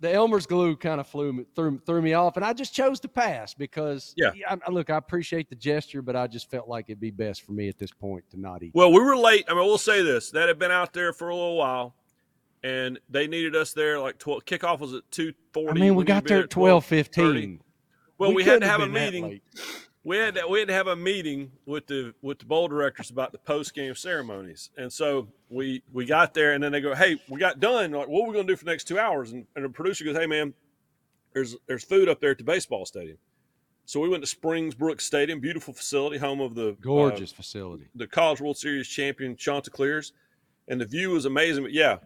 [0.00, 3.00] the Elmer's glue kind of flew me, threw, threw me off, and I just chose
[3.00, 4.30] to pass because Yeah.
[4.48, 7.52] I, look, I appreciate the gesture, but I just felt like it'd be best for
[7.52, 8.72] me at this point to not eat.
[8.74, 9.44] Well, we were late.
[9.48, 11.94] I mean, we'll say this: that had been out there for a little while,
[12.62, 13.98] and they needed us there.
[13.98, 15.80] Like 12, kickoff was at two forty.
[15.80, 17.60] I mean, we got there at twelve fifteen.
[18.18, 19.40] Well, we, had couldn't to have a been that meeting.
[20.06, 23.10] We had to, we had to have a meeting with the with the bowl directors
[23.10, 26.94] about the post game ceremonies, and so we we got there, and then they go,
[26.94, 27.90] "Hey, we got done.
[27.90, 29.68] Like, what are we going to do for the next two hours?" And, and the
[29.68, 30.54] producer goes, "Hey, man,
[31.34, 33.18] there's there's food up there at the baseball stadium."
[33.84, 37.88] So we went to Springs Brooks Stadium, beautiful facility, home of the uh, Gorgeous facility.
[37.96, 40.12] the College World Series champion Chanticleers,
[40.68, 41.64] and the view was amazing.
[41.64, 41.96] But yeah,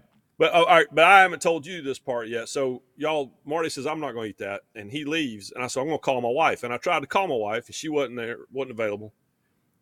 [0.40, 2.48] but oh, all right, but I haven't told you this part yet.
[2.48, 5.66] So y'all, Marty says I'm not going to eat that, and he leaves, and I
[5.66, 7.74] said I'm going to call my wife, and I tried to call my wife, and
[7.74, 9.12] she wasn't there, wasn't available,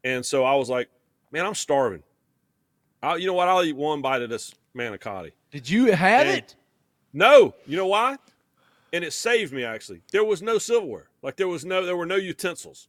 [0.03, 0.89] and so I was like,
[1.31, 2.03] man, I'm starving.
[3.03, 3.47] I, you know what?
[3.49, 5.31] I'll eat one bite of this manicotti.
[5.53, 6.57] Did you have And- it?
[7.13, 8.17] No, you know why?
[8.93, 10.03] And it saved me actually.
[10.13, 11.09] There was no silverware.
[11.23, 12.89] Like there was no there were no utensils.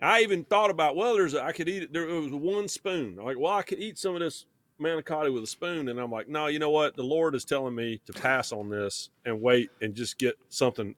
[0.00, 1.92] I even thought about well, there's a, I could eat it.
[1.92, 3.16] There was one spoon.
[3.18, 4.46] I'm like, well, I could eat some of this
[4.80, 6.96] manicotti with a spoon, and I'm like, no, you know what?
[6.96, 10.94] The Lord is telling me to pass on this and wait and just get something,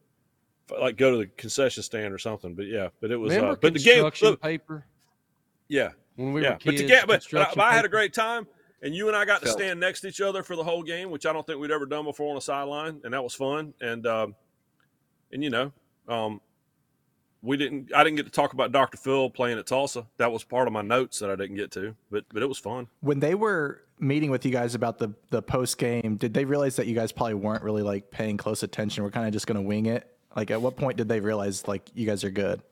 [0.81, 2.55] like go to the concession stand or something.
[2.55, 3.35] But yeah, but it was.
[3.35, 4.87] Remember Uh, but the game, construction look, paper
[5.69, 6.51] yeah, when we yeah.
[6.51, 6.83] were but kids?
[6.83, 8.47] the game, but, but, I- but I had a great time,
[8.83, 11.11] and you and I got to stand next to each other for the whole game,
[11.11, 13.75] which I don't think we'd ever done before on a sideline, and that was fun.
[13.81, 14.35] And um,
[15.33, 15.73] and you know,
[16.09, 16.41] um,
[17.43, 17.93] we didn't.
[17.95, 18.97] I didn't get to talk about Dr.
[18.97, 20.07] Phil playing at Tulsa.
[20.17, 22.59] That was part of my notes that I didn't get to, but but it was
[22.59, 22.87] fun.
[23.01, 26.77] When they were meeting with you guys about the the post game, did they realize
[26.77, 29.03] that you guys probably weren't really like paying close attention?
[29.05, 30.09] We're kind of just going to wing it.
[30.37, 32.63] Like, at what point did they realize like you guys are good?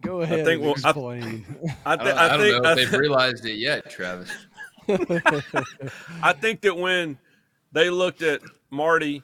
[0.00, 0.40] Go ahead.
[0.40, 1.46] I think and we'll- I- explain.
[1.86, 3.54] I, I th- don't, I I don't think know I if they've thi- realized it
[3.54, 4.30] yet, Travis.
[6.22, 7.18] I think that when
[7.72, 9.22] they looked at Marty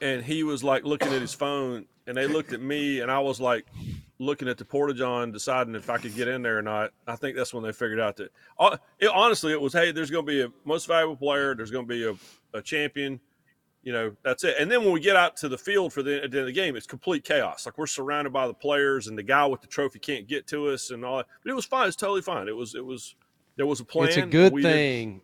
[0.00, 3.18] and he was like looking at his phone and they looked at me and I
[3.18, 3.66] was like
[4.18, 6.92] looking at the porta john deciding if I could get in there or not.
[7.06, 10.10] I think that's when they figured out that uh, it, honestly it was hey there's
[10.10, 12.14] going to be a most valuable player, there's going to be a,
[12.58, 13.20] a champion,
[13.86, 14.56] you know, that's it.
[14.58, 16.46] And then when we get out to the field for the at the end of
[16.46, 17.66] the game, it's complete chaos.
[17.66, 20.70] Like we're surrounded by the players and the guy with the trophy can't get to
[20.70, 21.26] us and all that.
[21.44, 21.86] But it was fine.
[21.86, 22.48] It's totally fine.
[22.48, 23.14] It was it was
[23.56, 24.08] there was a plan.
[24.08, 25.20] It's a good We thing.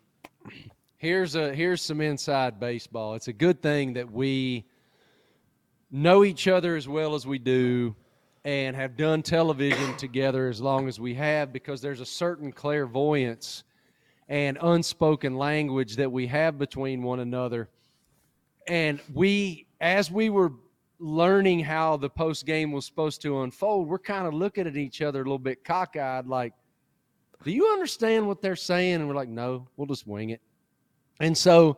[1.03, 3.15] Here's a here's some inside baseball.
[3.15, 4.63] It's a good thing that we
[5.91, 7.93] know each other as well as we do
[8.45, 13.65] and have done television together as long as we have because there's a certain clairvoyance
[14.29, 17.67] and unspoken language that we have between one another.
[18.69, 20.53] And we as we were
[20.99, 25.01] learning how the post game was supposed to unfold, we're kind of looking at each
[25.01, 26.53] other a little bit cockeyed like
[27.43, 28.95] do you understand what they're saying?
[28.95, 30.39] And we're like, no, we'll just wing it.
[31.19, 31.77] And so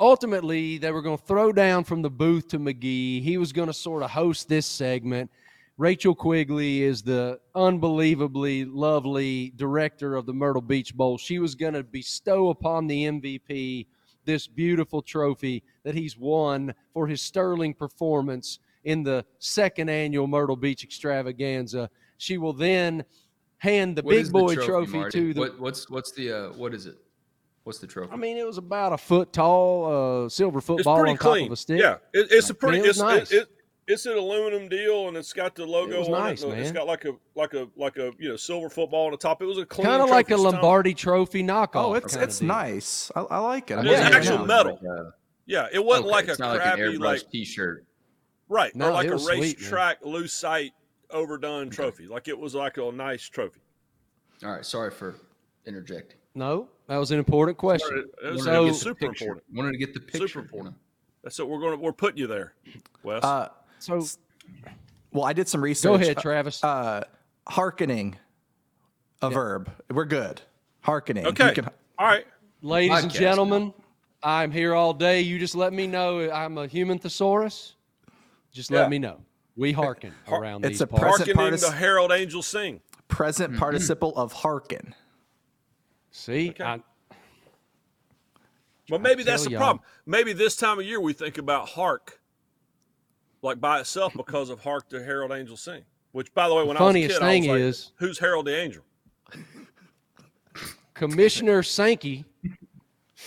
[0.00, 3.22] ultimately, they were going to throw down from the booth to McGee.
[3.22, 5.30] He was going to sort of host this segment.
[5.76, 11.18] Rachel Quigley is the unbelievably lovely director of the Myrtle Beach Bowl.
[11.18, 13.86] She was going to bestow upon the MVP
[14.24, 20.56] this beautiful trophy that he's won for his sterling performance in the second annual Myrtle
[20.56, 21.90] Beach extravaganza.
[22.18, 23.04] She will then
[23.58, 26.52] hand the What big is the boy trophy, to the what, what's what's the uh,
[26.52, 26.96] what is it?
[27.64, 28.12] What's the trophy?
[28.12, 31.46] I mean, it was about a foot tall, uh, silver football pretty on top clean.
[31.46, 31.80] of a stick.
[31.80, 32.78] Yeah, it, it's a pretty.
[32.78, 33.32] it it's nice.
[33.32, 33.48] it, it,
[33.86, 36.48] it's an aluminum deal, and it's got the logo It was on nice, it.
[36.50, 36.74] It's man.
[36.74, 39.40] got like a like a like a you know silver football on the top.
[39.42, 40.42] It was a clean, kind of like a trophy.
[40.42, 41.68] It's time- Lombardi Trophy knockoff.
[41.74, 43.10] Oh, it's it's nice.
[43.16, 43.78] I, I like it.
[43.78, 44.44] I'm It was Yeah, at actual now.
[44.44, 44.72] metal.
[44.82, 45.14] Like a-
[45.46, 47.84] Yeah, it wasn't okay, like a not crappy like like, T-shirt.
[48.50, 50.72] right No, or like a was sweet, racetrack loose sight
[51.10, 52.06] overdone trophy.
[52.06, 53.60] Like it was like a nice trophy.
[54.44, 55.14] All right, sorry for
[55.66, 56.18] interjecting.
[56.34, 58.10] No, that was an important question.
[58.22, 59.24] It was Wanted to So- get the super picture.
[59.24, 59.44] important.
[59.56, 60.28] Wanted to get the picture.
[60.28, 60.76] Super important.
[61.22, 62.54] That's what we're going to we're putting you there,
[63.02, 63.22] Wes.
[63.24, 64.02] Uh, So
[65.12, 65.88] well, I did some research.
[65.88, 66.62] go ahead, Travis.
[66.62, 67.04] Uh,
[67.48, 68.16] hearkening,
[69.22, 69.70] a verb.
[69.90, 70.42] We're good.
[70.80, 71.26] Hearkening.
[71.26, 71.68] Okay, can-
[71.98, 72.26] all right.
[72.62, 73.74] Ladies and podcast gentlemen,
[74.22, 75.20] I'm here all day.
[75.20, 77.76] You just let me know I'm a human thesaurus.
[78.52, 78.80] Just Yeah.
[78.80, 79.20] let me know.
[79.56, 81.02] We hearken around It's these a parts.
[81.18, 82.80] present Hearkening partic- the herald angels sing.
[83.08, 83.58] present Mm-hmm.
[83.60, 84.94] participle of hearken.
[86.16, 86.62] See, Okay.
[86.62, 86.80] I,
[88.88, 89.58] Well, maybe that's the y'all.
[89.58, 89.84] problem.
[90.06, 92.20] Maybe this time of year we think about hark,
[93.42, 95.82] like by itself, because of hark the herald angels sing.
[96.12, 97.92] Which, by the way, when funniest I was a kid, thing I was like, is-
[97.96, 98.84] "Who's Harold the angel?"
[100.94, 102.24] Commissioner Sankey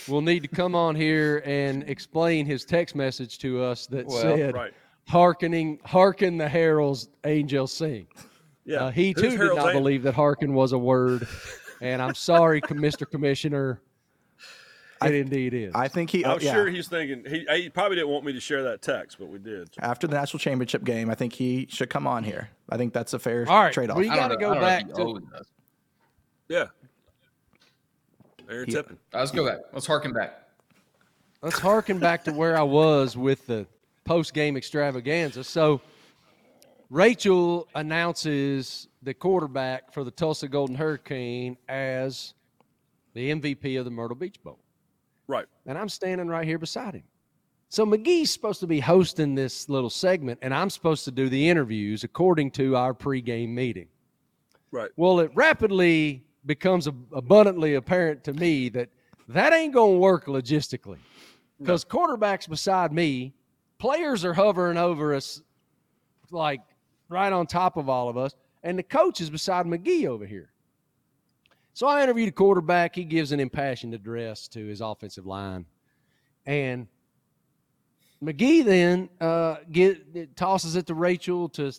[0.08, 4.16] will need to come on here and explain his text message to us that Well,
[4.22, 4.72] said, right.
[5.08, 8.06] "Hearkening, hearken the heralds angels sing."
[8.64, 9.72] Yeah, Uh, he Who's too did not angel?
[9.72, 11.28] believe that hearken was a word,
[11.80, 13.08] and I'm sorry, Mr.
[13.08, 13.80] Commissioner.
[15.04, 15.72] It indeed is.
[15.76, 16.24] I think he.
[16.24, 16.52] I'm oh, yeah.
[16.52, 19.38] sure he's thinking he, he probably didn't want me to share that text, but we
[19.38, 19.70] did.
[19.78, 22.50] After the national championship game, I think he should come on here.
[22.68, 23.96] I think that's a fair All right, trade-off.
[23.96, 25.44] we I got to go I don't know if back to.
[26.48, 26.66] Yeah,
[28.48, 28.98] Aaron He- Tippin.
[29.12, 29.58] All right, let's go back.
[29.72, 30.42] Let's harken back.
[31.42, 33.66] Let's harken back to where I was with the
[34.04, 35.44] post game extravaganza.
[35.44, 35.80] So
[36.90, 42.34] Rachel announces the quarterback for the Tulsa Golden Hurricane as
[43.14, 44.58] the MVP of the Myrtle Beach Bowl.
[45.26, 45.46] Right.
[45.66, 47.02] And I'm standing right here beside him.
[47.68, 51.48] So McGee's supposed to be hosting this little segment, and I'm supposed to do the
[51.48, 53.88] interviews according to our pregame meeting.
[54.70, 54.90] Right.
[54.96, 58.88] Well, it rapidly becomes abundantly apparent to me that
[59.28, 60.96] that ain't going to work logistically
[61.58, 63.34] because quarterbacks beside me,
[63.78, 65.42] players are hovering over us
[66.30, 66.60] like
[67.08, 70.50] right on top of all of us, and the coach is beside McGee over here.
[71.74, 72.94] So I interviewed a quarterback.
[72.94, 75.64] He gives an impassioned address to his offensive line,
[76.46, 76.86] and
[78.22, 81.72] McGee then uh, get tosses it to Rachel to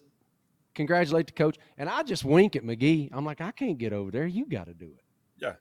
[0.74, 3.10] congratulate the coach, and I just wink at McGee.
[3.12, 4.26] I'm like, I can't get over there.
[4.26, 5.04] You got to do it.
[5.38, 5.54] Yeah.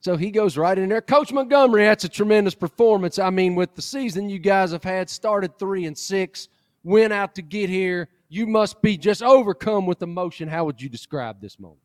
[0.00, 1.00] So he goes right in there.
[1.00, 3.18] Coach Montgomery, that's a tremendous performance.
[3.18, 6.48] I mean, with the season you guys have had, started three and six,
[6.84, 8.08] went out to get here.
[8.32, 10.48] You must be just overcome with emotion.
[10.48, 11.82] How would you describe this moment?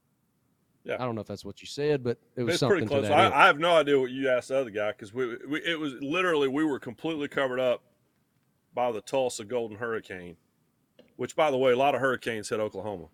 [0.86, 0.95] Yeah.
[0.97, 3.12] I don't know if that's what you said, but it was It's something pretty close.
[3.12, 5.77] I, I have no idea what you asked the other guy because we, we it
[5.77, 7.83] was literally we were completely covered up
[8.73, 10.38] by the Tulsa Golden Hurricane,
[11.17, 13.07] which by the way, a lot of hurricanes hit Oklahoma.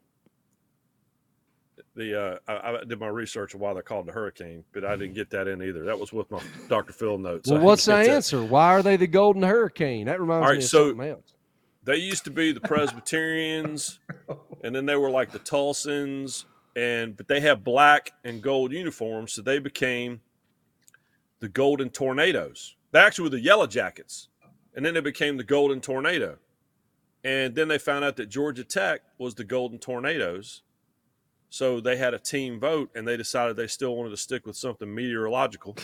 [1.95, 4.95] The uh, I, I did my research on why they're called the hurricane, but I
[4.95, 5.85] didn't get that in either.
[5.85, 6.93] That was with my Dr.
[6.93, 7.49] Phil notes.
[7.49, 8.15] Well, what's the get that.
[8.15, 8.43] answer?
[8.43, 10.05] Why are they the Golden Hurricane?
[10.05, 11.32] That reminds right, me of so- something else.
[11.85, 13.99] They used to be the Presbyterians,
[14.63, 19.33] and then they were like the Tulsans, and but they have black and gold uniforms,
[19.33, 20.21] so they became
[21.39, 22.75] the Golden Tornadoes.
[22.91, 24.29] They actually were the Yellow Jackets,
[24.73, 26.37] and then they became the Golden Tornado.
[27.25, 30.61] And then they found out that Georgia Tech was the Golden Tornadoes,
[31.49, 34.55] so they had a team vote, and they decided they still wanted to stick with
[34.55, 35.75] something meteorological,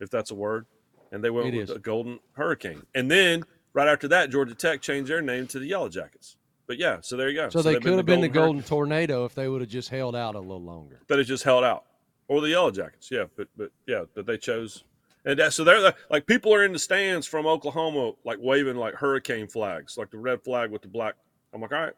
[0.00, 0.66] if that's a word,
[1.12, 1.74] and they went It with is.
[1.74, 2.82] the Golden Hurricane.
[2.94, 3.44] And then
[3.76, 6.36] right after that, Georgia Tech changed their name to the Yellow Jackets.
[6.66, 7.48] But yeah, so there you go.
[7.48, 9.88] So, they they've could have been the Hurricane, Golden Tornado if they would have just
[9.88, 10.98] held out a little longer.
[11.06, 11.84] but it just held out,
[12.26, 13.08] or the Yellow Jackets.
[13.10, 14.82] Yeah, but but yeah, but they chose,
[15.24, 18.94] and that, so they're like people are in the stands from Oklahoma, like waving like
[18.94, 21.14] hurricane flags, like the red flag with the black.
[21.54, 21.92] I'm like, all right,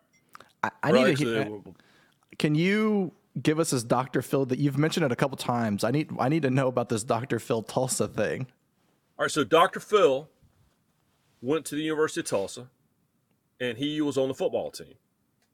[0.63, 1.25] I, I right, need to.
[1.25, 1.73] hear- they-
[2.39, 4.21] Can you give us this Dr.
[4.21, 5.83] Phil that you've mentioned it a couple times?
[5.83, 6.11] I need.
[6.19, 7.39] I need to know about this Dr.
[7.39, 8.47] Phil Tulsa thing.
[9.19, 9.81] All right, so Dr.
[9.81, 10.29] Phil
[11.41, 12.69] went to the University of Tulsa,
[13.61, 14.95] and he was on the football team.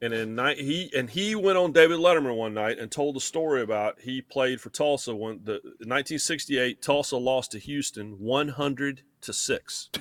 [0.03, 3.21] And in night he and he went on David Letterman one night and told the
[3.21, 9.33] story about he played for Tulsa when the 1968 Tulsa lost to Houston 100 to
[9.33, 9.91] six.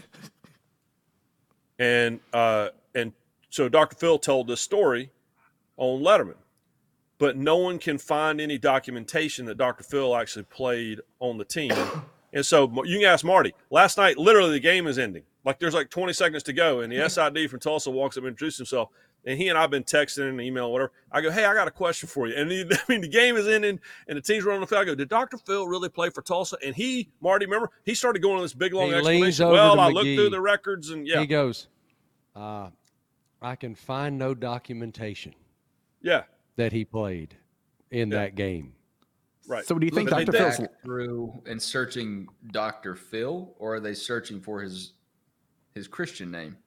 [1.80, 3.14] And uh, and
[3.50, 3.96] so Dr.
[3.96, 5.12] Phil told this story
[5.76, 6.38] on Letterman,
[7.18, 9.84] but no one can find any documentation that Dr.
[9.84, 11.74] Phil actually played on the team.
[12.36, 13.54] And so you can ask Marty.
[13.70, 15.22] Last night, literally, the game is ending.
[15.46, 18.30] Like there's like 20 seconds to go, and the SID from Tulsa walks up and
[18.30, 18.90] introduces himself.
[19.26, 20.92] And he and I've been texting and email, whatever.
[21.12, 22.36] I go, hey, I got a question for you.
[22.36, 24.82] And he, I mean, the game is ending, and the team's running the field.
[24.82, 25.38] I go, did Dr.
[25.38, 26.58] Phil really play for Tulsa?
[26.66, 29.08] And he, Marty, remember, he started going on this big long He leans
[29.40, 29.46] explanation.
[29.46, 31.68] over Well, to I looked through the records, and yeah, He goes,
[32.36, 32.70] uh,
[33.42, 35.34] I can find no documentation
[36.02, 36.24] yeah,
[36.58, 37.36] that he played
[37.92, 38.18] in Yeah.
[38.20, 38.74] that game.
[39.48, 39.66] right.
[39.66, 40.38] So do you think Looking Dr.
[40.56, 40.68] Phil's?
[40.84, 42.96] through and searching Dr.
[42.96, 44.94] Phil, or are they searching for his
[45.76, 46.58] his Christian name?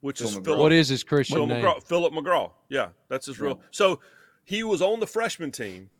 [0.00, 0.44] Which Phil is McGraw.
[0.44, 1.64] Philip What is his Christian Phil name?
[1.64, 2.52] McGraw, Philip McGraw.
[2.68, 3.60] Yeah, that's his real.
[3.70, 4.00] So
[4.44, 5.90] he was on the freshman team,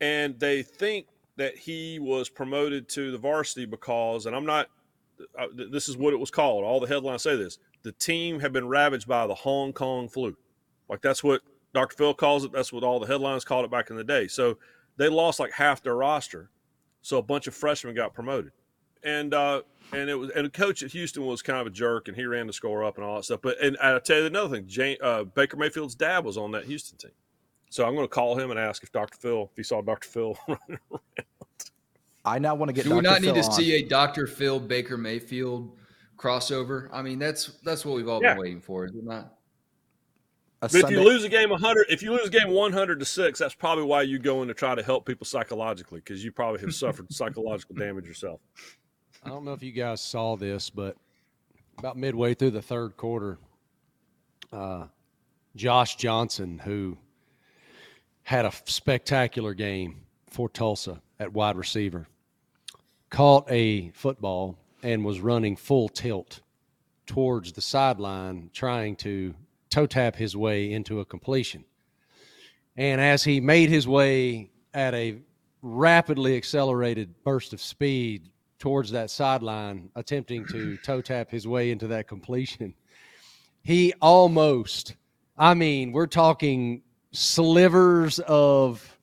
[0.00, 1.06] and they think
[1.36, 4.68] that he was promoted to the varsity because, and I'm not.
[5.36, 6.64] Uh, this is what it was called.
[6.64, 10.36] All the headlines say this: the team had been ravaged by the Hong Kong flu.
[10.88, 11.42] Like that's what
[11.74, 11.96] Dr.
[11.96, 12.52] Phil calls it.
[12.52, 14.28] That's what all the headlines called it back in the day.
[14.28, 14.58] So
[14.96, 16.50] they lost like half their roster.
[17.02, 18.52] So a bunch of freshmen got promoted,
[19.04, 22.08] and uh, and it was and the coach at Houston was kind of a jerk,
[22.08, 23.40] and he ran the score up and all that stuff.
[23.42, 26.64] But and I'll tell you another thing: Jane, uh, Baker Mayfield's dad was on that
[26.64, 27.12] Houston team,
[27.70, 29.16] so I'm going to call him and ask if Dr.
[29.18, 30.08] Phil, if he saw Dr.
[30.08, 31.00] Phil running around.
[32.24, 32.84] I now want to get.
[32.84, 32.96] Do Dr.
[32.96, 33.52] we not Phil need to on.
[33.52, 34.26] see a Dr.
[34.26, 35.78] Phil Baker Mayfield
[36.18, 36.88] crossover?
[36.92, 38.34] I mean, that's that's what we've all Yeah.
[38.34, 39.34] been waiting for, is it not?
[40.60, 43.38] But if you lose a game 100, if you lose a game 100 to six,
[43.38, 46.60] that's probably why you go in to try to help people psychologically because you probably
[46.60, 48.40] have suffered psychological damage yourself.
[49.24, 50.96] I don't know if you guys saw this, but
[51.78, 53.38] about midway through the third quarter,
[54.52, 54.86] uh,
[55.56, 56.96] Josh Johnson, who
[58.22, 62.06] had a spectacular game for Tulsa at wide receiver,
[63.10, 66.40] caught a football and was running full tilt
[67.06, 69.34] towards the sideline, trying to
[69.68, 71.64] toe tap his way into a completion.
[72.76, 75.16] And as he made his way at a
[75.60, 81.86] rapidly accelerated burst of speed towards that sideline, attempting to toe tap his way into
[81.88, 82.74] that completion.
[83.62, 84.94] He almost,
[85.36, 86.82] I mean, we're talking
[87.12, 88.98] slivers of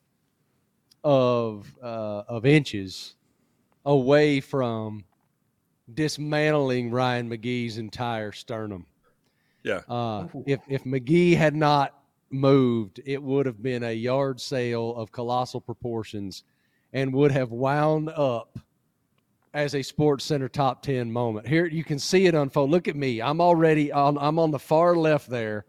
[1.03, 3.15] of uh, of inches
[3.85, 5.05] away from
[5.93, 8.85] dismantling Ryan McGee's entire sternum.
[9.63, 9.81] Yeah.
[9.87, 11.93] Uh, if if McGee had not
[12.31, 16.43] moved, it would have been a yard sale of colossal proportions,
[16.93, 18.57] and would have wound up
[19.55, 21.47] as a SportsCenter top ten moment.
[21.47, 22.69] Here you can see it unfold.
[22.69, 23.21] Look at me.
[23.21, 24.17] I'm already on.
[24.19, 25.65] I'm on the far left there,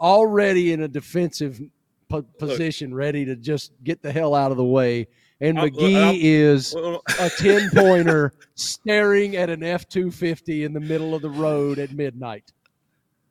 [0.00, 1.60] already in a defensive
[2.08, 5.08] po- position, ready to just get the hell out of the way.
[5.40, 10.72] And I'm- McGee I'm- is Well, a 10 pointer staring at an F 250 in
[10.72, 12.52] the middle of the road at midnight.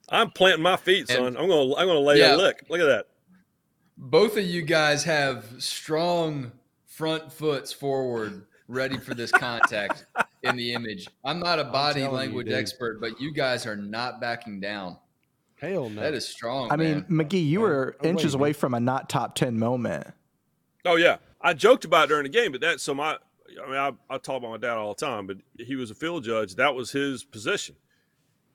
[0.09, 1.25] I'm planting my feet, son.
[1.25, 2.35] And- I'm gonna I'm gonna lay Yeah.
[2.35, 2.65] a lick.
[2.69, 3.05] Look at that.
[3.97, 6.51] Both of you guys have strong
[6.85, 10.05] front foots forward, ready for this contact
[10.43, 11.07] in the image.
[11.23, 14.97] I'm not a body telling you, language expert, but you guys are not backing down.
[15.61, 16.01] Hell no.
[16.01, 16.71] That is strong.
[16.71, 17.03] I mean.
[17.09, 17.67] McGee, you Yeah.
[17.67, 20.07] were Oh, inches wait, away from a not top ten moment.
[20.83, 23.17] Oh yeah, I joked about it during the game, but that so my
[23.63, 25.95] I mean I, I talk about my dad all the time, but he was a
[25.95, 26.55] field judge.
[26.55, 27.75] That was his position,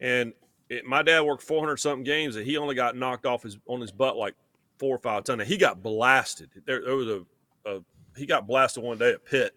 [0.01, 0.33] and
[0.69, 3.81] it, my dad worked 400 something games, and he only got knocked off his on
[3.81, 4.35] his butt like
[4.79, 5.39] four or five times.
[5.39, 6.51] Now, he got blasted.
[6.67, 7.23] There, there was a,
[7.67, 7.81] a
[8.17, 9.55] he got blasted one day at Pitt,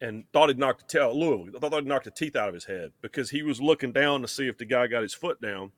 [0.00, 1.58] and thought he'd knocked the tail Louisville.
[1.60, 4.28] Thought he'd knocked the teeth out of his head because he was looking down to
[4.28, 5.72] see if the guy got his foot down,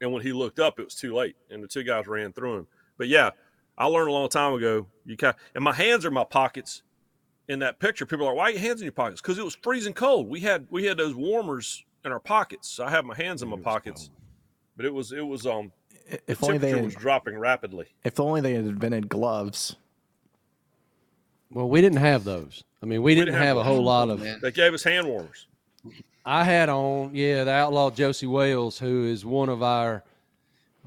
[0.00, 2.58] and when he looked up, it was too late, and the two guys ran through
[2.58, 2.66] him.
[2.98, 3.30] But yeah,
[3.78, 4.86] I learned a long time ago.
[5.04, 6.82] You can and my hands are in my pockets.
[7.48, 9.44] In that picture, people are like, "Why are your hands in your pockets?" Because it
[9.44, 10.28] was freezing cold.
[10.28, 12.68] We had we had those warmers in our pockets.
[12.68, 14.10] So I have my hands in my pockets,
[14.76, 15.72] but it was it was um
[16.26, 17.86] If the only they temperature had, was dropping rapidly.
[18.04, 19.76] if only they had invented gloves.
[21.50, 22.62] well, we didn't have those.
[22.82, 24.20] I mean, we didn't didn't have have a whole lot of.
[24.40, 25.46] They gave us hand warmers.
[26.24, 30.04] I had on, yeah, the outlaw Josie Wales, who is one of our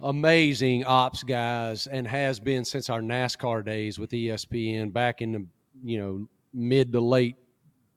[0.02, 5.46] amazing ops guys and has been since our NASCAR days with ESPN back in the
[5.84, 7.36] you know mid to late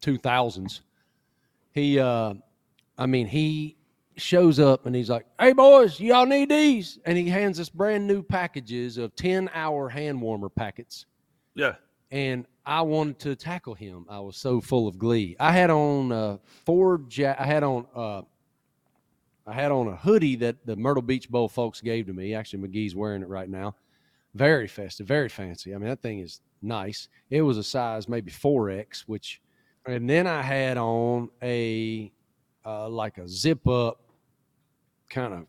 [0.03, 0.81] 2000s.
[1.73, 2.35] He, uh,
[2.97, 3.77] I mean, he
[4.17, 8.07] shows up and he's like, "Hey boys, y'all need these," and he hands us brand
[8.07, 11.07] new packages of 10 hour hand warmer packets
[11.55, 11.75] Yeah,
[12.11, 14.07] and I wanted to tackle him.
[14.09, 15.37] I was so full of glee.
[15.39, 17.17] I had on uh, Ford.
[17.17, 17.87] Ja- I had on.
[17.95, 18.23] Uh,
[19.49, 22.35] I had on a hoodie that the Myrtle Beach Bowl folks gave to me.
[22.35, 23.77] Actually, McGee's wearing it right now.
[24.35, 25.73] Very festive, very fancy.
[25.73, 27.09] I mean, that thing is nice.
[27.31, 29.41] It was a size maybe four X, which,
[29.87, 32.11] and then I had on a
[32.65, 34.01] uh, like a zip up
[35.09, 35.47] kind of,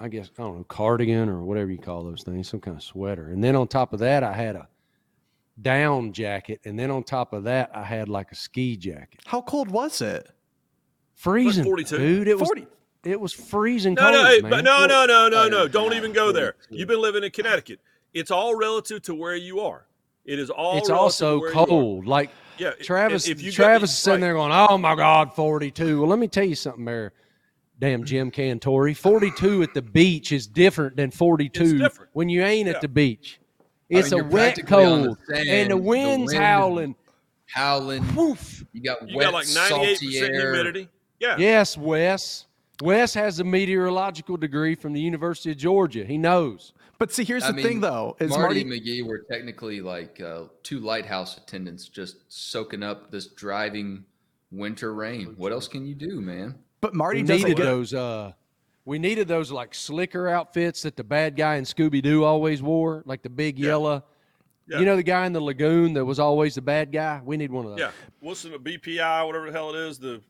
[0.00, 2.82] I guess I don't know, cardigan or whatever you call those things, some kind of
[2.82, 3.28] sweater.
[3.28, 4.68] And then on top of that, I had a
[5.60, 9.20] down jacket, and then on top of that, I had like a ski jacket.
[9.26, 10.28] How cold was it?
[11.14, 11.96] Freezing, 42.
[11.96, 12.28] dude.
[12.28, 12.66] It was 40.
[13.04, 14.64] it was freezing no, cold, no, hey, man.
[14.64, 15.66] no, no, no, no, no.
[15.68, 16.56] Don't even go there.
[16.70, 17.80] You've been living in Connecticut.
[18.12, 19.86] It's all relative to where you are.
[20.24, 20.76] It is all.
[20.78, 21.66] it's also to where you are.
[21.66, 22.06] cold.
[22.06, 24.26] Like Yeah, Travis, If you go- Travis is sitting right.
[24.28, 27.12] there going, "Oh my God, 42." Well, let me tell you something, there.
[27.78, 32.10] Damn Jim Cantore, 42 at the beach is different than 42 different.
[32.14, 32.74] when you ain't Yeah.
[32.74, 33.38] at the beach.
[33.92, 36.44] I It's mean, a wet practically on the cold, sand, and the the wind's wind-
[36.44, 36.94] howling.
[37.46, 38.14] Howling.
[38.16, 38.64] Woof.
[38.72, 40.52] You got You wet, got like 98 salty percent air.
[40.54, 40.88] humidity.
[41.20, 41.36] Yeah.
[41.38, 42.46] Yes, Wes.
[42.82, 46.04] Wes has a meteorological degree from the University of Georgia.
[46.04, 46.72] He knows.
[46.98, 48.60] But see, here's I the thing, though, is Marty, Marty.
[48.62, 54.04] and McGee were technically like uh, two lighthouse attendants, just soaking up this driving
[54.50, 55.34] winter rain.
[55.36, 56.56] What else can you do, man?
[56.80, 57.64] but Marty we doesn't needed get.
[57.64, 57.94] those.
[57.94, 58.32] Uh,
[58.86, 63.02] we needed those like slicker outfits that the bad guy in Scooby Doo always wore,
[63.04, 63.66] like the big Yeah.
[63.68, 64.04] yellow.
[64.68, 64.78] Yeah.
[64.80, 67.20] You know the guy in the lagoon that was always the bad guy.
[67.24, 67.80] We need one of those.
[67.80, 67.90] Yeah.
[68.20, 70.22] What's the BPI, whatever the hell it is, the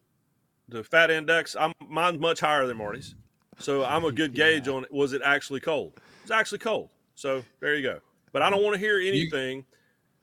[0.68, 1.54] the fat index?
[1.54, 3.14] I'm mine's much higher than Marty's.
[3.58, 5.92] So I'm a good gauge on was it actually cold?
[6.22, 6.88] It's actually cold.
[7.14, 8.00] So there you go.
[8.32, 9.64] But I don't want to hear anything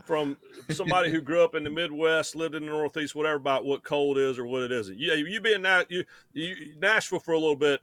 [0.06, 0.38] from
[0.70, 4.18] somebody who grew up in the Midwest, lived in the Northeast, whatever, about what cold
[4.18, 5.00] is or what it isn't.
[5.00, 6.04] Yeah, you, you be in Na- you,
[6.34, 7.80] you, Nashville for a little bit,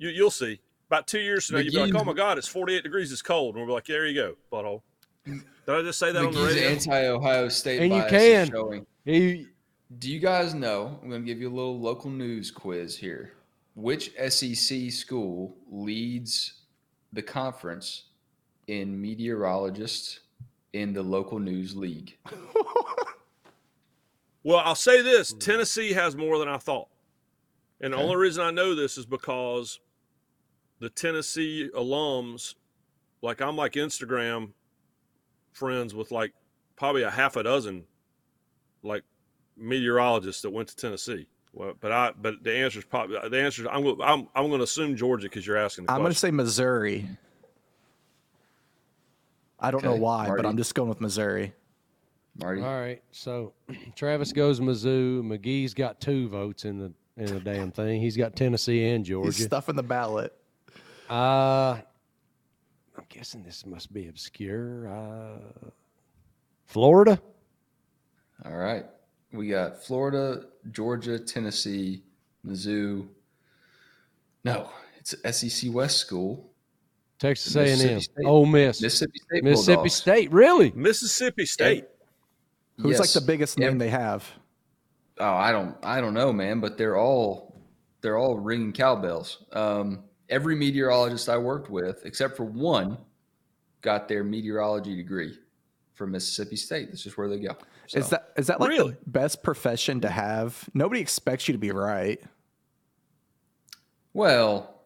[0.00, 0.60] you, you'll see.
[0.88, 3.22] About two years from now, you'll be like, oh my God, it's 48 degrees, it's
[3.22, 3.54] cold.
[3.54, 4.82] And we'll be like, there you go, butthole.
[5.24, 6.68] Did I just say that on the radio?
[6.68, 8.42] anti-Ohio State And you bias can.
[8.42, 8.86] is showing.
[9.04, 9.46] He,
[9.98, 10.98] Do you guys know?
[11.00, 13.34] I'm going to give you a little local news quiz here.
[13.76, 16.64] Which SEC school leads
[17.12, 18.06] the conference
[18.66, 20.20] in meteorologists
[20.72, 22.16] in the local news league?
[24.42, 26.88] Well, I'll say this Tennessee has more than I thought.
[27.82, 28.04] And the Okay.
[28.04, 29.78] only reason I know this is because
[30.80, 32.54] the Tennessee alums,
[33.22, 34.52] like I'm like Instagram
[35.52, 36.32] friends with like
[36.76, 37.84] probably a half a dozen
[38.82, 39.02] like
[39.56, 41.28] meteorologists that went to Tennessee.
[41.52, 43.62] Well, but I but the answer is probably the answer.
[43.62, 45.86] Is, I'm I'm I'm going to assume Georgia because you're asking.
[45.86, 47.08] The I'm going to say Missouri.
[49.58, 50.42] I don't know why, Marty.
[50.42, 51.52] but I'm just going with Missouri.
[52.40, 52.62] Marty.
[52.62, 53.52] All right, so
[53.96, 55.22] Travis goes Mizzou.
[55.22, 58.00] McGee's got two votes in the in the damn thing.
[58.00, 59.32] He's got Tennessee and He's Georgia.
[59.42, 60.32] stuffing the ballot.
[61.10, 61.78] Uh,
[62.96, 64.88] I'm guessing this must be obscure.
[64.88, 65.70] Uh,
[66.66, 67.20] Florida.
[68.44, 68.86] All right.
[69.32, 72.02] We got Florida, Georgia, Tennessee,
[72.46, 73.08] Mizzou.
[74.44, 76.50] No, it's a SEC West school.
[77.18, 78.24] Texas A&M, State.
[78.24, 79.44] Ole Miss, Mississippi State.
[79.44, 79.94] Mississippi Bulldogs.
[79.94, 80.32] State.
[80.32, 80.72] Really?
[80.74, 81.84] Mississippi State.
[82.78, 83.68] Who's like the biggest Yep.
[83.68, 84.26] name they have?
[85.18, 86.60] Oh, I don't, I don't know, man.
[86.60, 87.60] But they're all,
[88.00, 89.44] they're all ringing cowbells.
[89.52, 92.96] Um, every meteorologist I worked with, except for one,
[93.82, 95.38] got their meteorology degree
[95.94, 96.88] from Mississippi State.
[96.90, 97.56] That's just where they go.
[97.92, 98.92] Is that is that like Really?
[98.92, 100.68] the best profession to have?
[100.74, 102.20] Nobody expects you to be right.
[104.14, 104.76] well?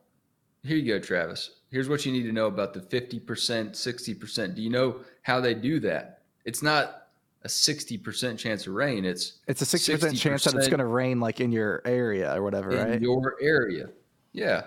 [0.63, 1.51] Here you go, Travis.
[1.71, 4.55] Here's what you need to know about the 50%, 60%.
[4.55, 6.23] Do you know how they do that?
[6.47, 7.09] It's not
[7.43, 9.05] a 60% chance of rain.
[9.05, 12.35] It's It's a sixty percent chance that it's going to rain like in your area
[12.35, 13.01] or whatever, in right?
[13.03, 13.91] your area.
[14.33, 14.63] Yeah.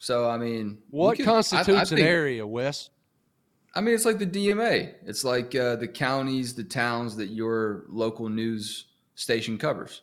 [0.00, 2.90] So I mean, What could- I- I constitutes an area, Wes?
[3.74, 4.94] I mean, it's like the DMA.
[5.06, 10.02] It's like uh, the counties, the towns that your local news station covers.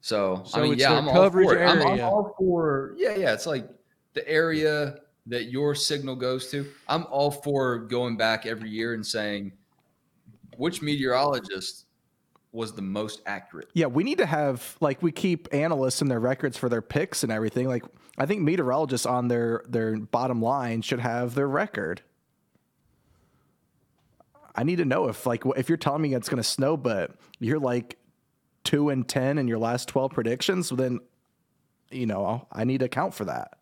[0.00, 1.68] So, So I mean, it's yeah, I'm all for it.
[1.68, 2.94] I'm, I'm all for.
[2.96, 3.34] Yeah, yeah.
[3.34, 3.68] It's like
[4.14, 4.96] the area
[5.26, 6.66] that your signal goes to.
[6.88, 9.52] I'm all for going back every year and saying
[10.56, 11.86] which meteorologist
[12.52, 13.68] was the most accurate.
[13.74, 17.22] Yeah, we need to have like we keep analysts and their records for their picks
[17.22, 17.68] and everything.
[17.68, 17.84] Like
[18.18, 22.02] I think meteorologists on their their bottom line should have their record.
[24.54, 27.12] I need to know if like if you're telling me it's going to snow, but
[27.38, 27.96] you're like
[28.64, 31.00] two and ten in your last twelve predictions, then
[31.90, 33.58] you know I need to account for that.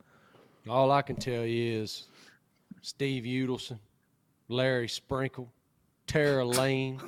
[0.69, 2.07] All I can tell you is
[2.83, 3.79] Steve Udelson,
[4.49, 5.51] Larry Sprinkle,
[6.07, 7.01] Tara Lane.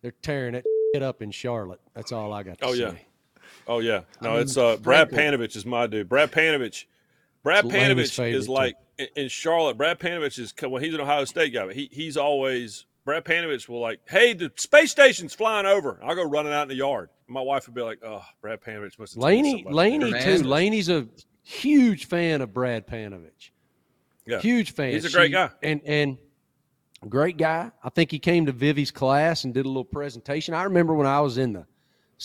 [0.00, 0.54] They're tearing
[0.94, 1.80] it up in Charlotte.
[1.94, 2.78] That's all I got to Oh, say.
[2.80, 2.92] yeah.
[3.66, 6.08] Oh yeah, no, mean, it's uh, Brad Panovich is my dude.
[6.08, 6.84] Brad Panovich,
[7.42, 9.76] Brad Panovich is like in, in Charlotte.
[9.76, 13.68] Brad Panovich is well, he's an Ohio State guy, but he he's always Brad Panovich
[13.68, 15.98] will like, hey, the space station's flying over.
[16.02, 17.10] I'll go running out in the yard.
[17.26, 19.64] My wife would be like, oh, Brad Panovich must have Laney.
[19.68, 20.42] Laney too.
[20.42, 21.08] Laney's a
[21.42, 23.50] huge fan of Brad Panovich.
[24.26, 24.40] Yeah.
[24.40, 24.92] Huge fan.
[24.92, 25.50] He's a great She- guy.
[25.62, 26.18] And and
[27.08, 27.72] great guy.
[27.82, 30.54] I think he came to Vivi's class and did a little presentation.
[30.54, 31.66] I remember when I was in the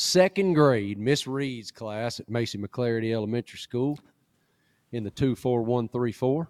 [0.02, 3.98] second grade, Miss Reed's class at Macy McClaugherty Elementary School
[4.92, 6.48] in the two four one three four.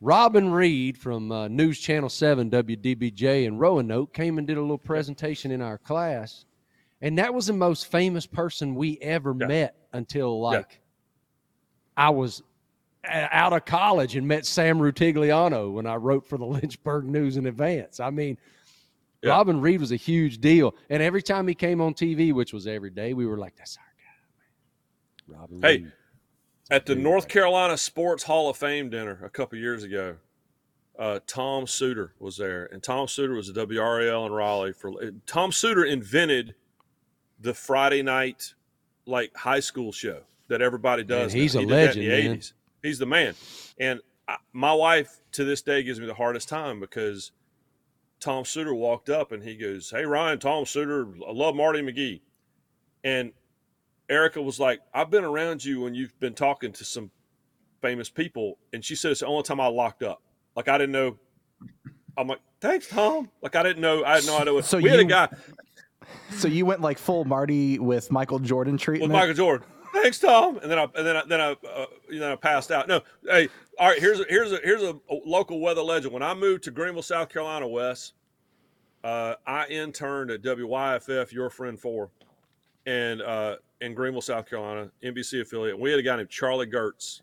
[0.00, 4.78] Robin Reed from uh, News Channel 7 WDBJ in Roanoke came and did a little
[4.78, 6.44] presentation in our class.
[7.02, 9.46] And that was the most famous person we ever Yeah.
[9.46, 10.58] met until Yeah.
[10.58, 10.80] like
[11.96, 12.42] I was
[13.04, 17.46] out of college and met Sam Rutigliano when I wrote for the Lynchburg News in
[17.46, 18.00] advance.
[18.00, 18.38] I mean,
[19.24, 19.30] Yeah.
[19.30, 20.74] Robin Reed was a huge deal.
[20.90, 23.76] And every time he came on TV, which was every day, we were like, that's
[23.78, 23.84] our
[25.32, 25.34] guy.
[25.34, 25.40] man.
[25.40, 25.92] Robin Hey, Reed.
[26.70, 27.28] At the North.
[27.28, 30.16] Carolina Sports Hall of Fame dinner a couple years ago,
[30.98, 34.72] uh, Tom Suiter was there, and Tom Suiter was a WRAL in Raleigh.
[34.72, 34.92] For
[35.26, 36.54] Tom Suiter invented
[37.40, 38.54] the Friday night
[39.06, 41.34] like high school show that everybody does.
[41.34, 41.60] Man, he's now.
[41.60, 42.36] a He that in legend, the man.
[42.38, 42.52] 80s.
[42.82, 43.34] He's the man,
[43.78, 47.32] and I, my wife to this day gives me the hardest time because
[48.20, 52.20] Tom Suiter walked up and he goes, "Hey Ryan, Tom Suiter, I love Marty McGee,"
[53.02, 53.32] and
[54.08, 57.10] Erica was like, I've been around you when you've been talking to some
[57.80, 58.58] famous people.
[58.74, 60.20] And she said it's the only time I locked up.
[60.54, 61.16] Like, I didn't know.
[62.18, 63.30] I'm like, thanks, Tom.
[63.40, 64.04] Like, I didn't know.
[64.04, 64.66] I had no idea what.
[64.66, 65.28] So we had a you- guy
[66.32, 69.10] So you went like full Marty with Michael Jordan with treatment.
[69.10, 69.66] Michael Jordan.
[70.04, 70.58] Thanks, Tom.
[70.58, 72.88] And then I, and then I, then I, uh, know, I passed out.
[72.88, 73.48] No, hey,
[73.78, 73.98] all right.
[73.98, 74.94] Here's a, here's a, here's a
[75.24, 76.12] local weather legend.
[76.12, 78.12] When I moved to Greenville, South Carolina, Wes,
[79.02, 82.10] uh, I interned at WYFF, your friend four,
[82.84, 85.80] and uh, in Greenville, South Carolina, NBC affiliate.
[85.80, 87.22] We had a guy named Charlie Gertz,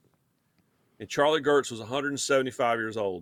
[1.00, 3.22] and Charlie Gertz was 175 years old,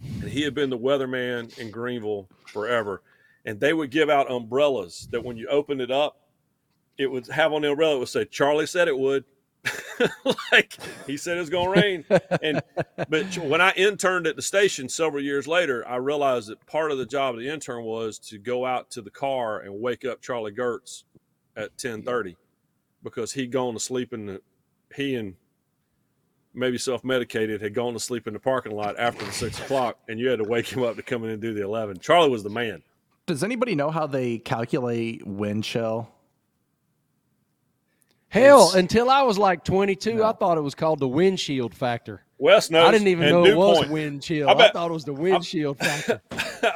[0.00, 3.02] and he had been the weatherman in Greenville forever.
[3.44, 6.23] And they would give out umbrellas that when you opened it up,
[6.98, 7.96] it would have on the umbrella.
[7.96, 9.24] It would say Charlie said it would.
[10.52, 10.76] like
[11.06, 12.04] he said it was going to rain.
[12.42, 12.60] And
[13.08, 16.98] but when I interned at the station several years later, I realized that part of
[16.98, 20.20] the job of the intern was to go out to the car and wake up
[20.20, 21.04] Charlie Gertz
[21.56, 22.36] at ten thirty
[23.02, 24.40] because he'd gone to sleep in the
[24.94, 25.34] he and
[26.54, 29.98] maybe self medicated had gone to sleep in the parking lot after the six o'clock,
[30.08, 31.98] and you had to wake him up to come in and do the eleven.
[31.98, 32.82] Charlie was the man.
[33.26, 36.10] Does anybody know how they calculate wind chill?
[38.34, 42.22] Hell, It's- until I was like 22, I thought it was called the windshield factor.
[42.38, 42.88] Wes knows.
[42.88, 43.90] I didn't even know it was point.
[43.90, 44.48] wind chill.
[44.48, 46.20] I I, thought it was the windshield factor.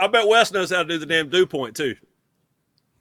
[0.01, 1.97] I bet Wes knows how to do the damn dew point too.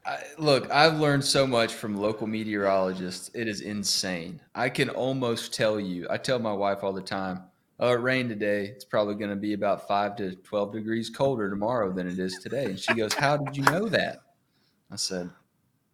[0.03, 3.29] I, look, I've learned so much from local meteorologists.
[3.35, 4.41] It is insane.
[4.55, 6.07] I can almost tell you.
[6.09, 7.43] I tell my wife all the time,
[7.79, 8.65] "Oh, it rained today.
[8.65, 12.39] It's probably going to be about five to twelve degrees colder tomorrow than it is
[12.39, 14.17] today." And she goes, "How did you know that?"
[14.89, 15.29] I said,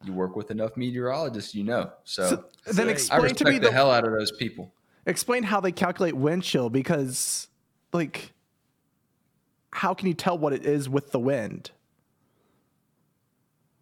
[0.04, 3.46] "You work with enough meteorologists, you know." So, So then Say- I explain respect to
[3.46, 4.74] me the, the, hell out of those people.
[5.06, 7.48] explain how they calculate wind chill because
[7.92, 8.34] like
[9.72, 11.72] how can you tell what it is with the wind?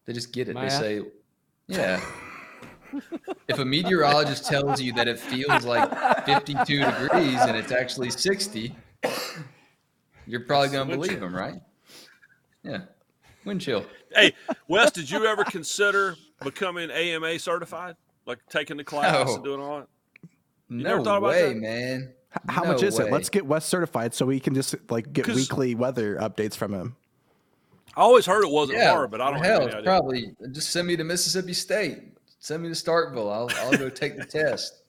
[0.06, 0.54] They just get it.
[0.56, 0.80] Math?
[0.80, 1.06] They say,
[1.68, 2.02] "Yeah."
[3.48, 8.76] if a meteorologist tells you that it feels like 52 degrees and it's actually 60,
[10.28, 11.28] you're probably going to believe chill.
[11.28, 11.62] him, right?
[12.64, 12.82] Yeah.
[13.46, 13.86] Wind chill.
[14.14, 14.34] Hey,
[14.68, 17.96] Wes, did you ever consider becoming AMA certified,
[18.26, 19.36] like taking the class No.
[19.36, 19.88] and doing all that?
[20.70, 21.58] No never thought about way, that?
[21.58, 22.14] man.
[22.48, 23.06] How No much is way.
[23.08, 23.12] it?
[23.12, 26.96] Let's get West certified so we can just like get weekly weather updates from him.
[27.96, 29.48] I always heard it wasn't Yeah, hard, but I don't know.
[29.48, 29.84] hell, have any idea.
[29.84, 32.00] probably just send me to Mississippi State.
[32.40, 33.32] Send me to Starkville.
[33.32, 34.84] I'll I'll go take the test.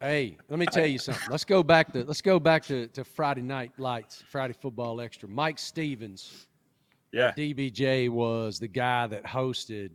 [0.00, 1.22] Hey, let me tell you something.
[1.30, 5.28] Let's go back to let's go back to, to Friday night lights, Friday football extra.
[5.28, 6.46] Mike Stevens,
[7.12, 9.90] yeah, DBJ was the guy that hosted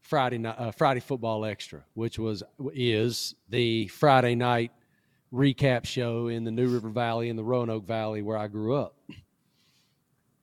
[0.00, 2.42] Friday night uh, Friday football extra, which was
[2.72, 4.72] is the Friday night
[5.32, 8.96] recap show in the New River Valley in the Roanoke Valley where I grew up.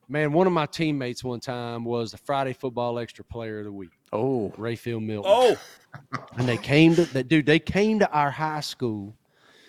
[0.10, 3.72] Man, one of my teammates one time was the Friday football extra player of the
[3.72, 5.32] week, Oh, Rayfield Milton.
[5.34, 5.56] Oh,
[6.38, 9.16] And they came to that dude, they came to our high school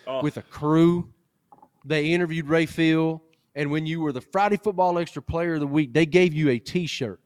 [0.06, 0.22] oh.
[0.22, 1.08] with a crew.
[1.84, 3.20] They interviewed Rayfield,
[3.54, 6.50] and when you were the Friday Football Extra Player of the Week, they gave you
[6.50, 7.20] a T-shirt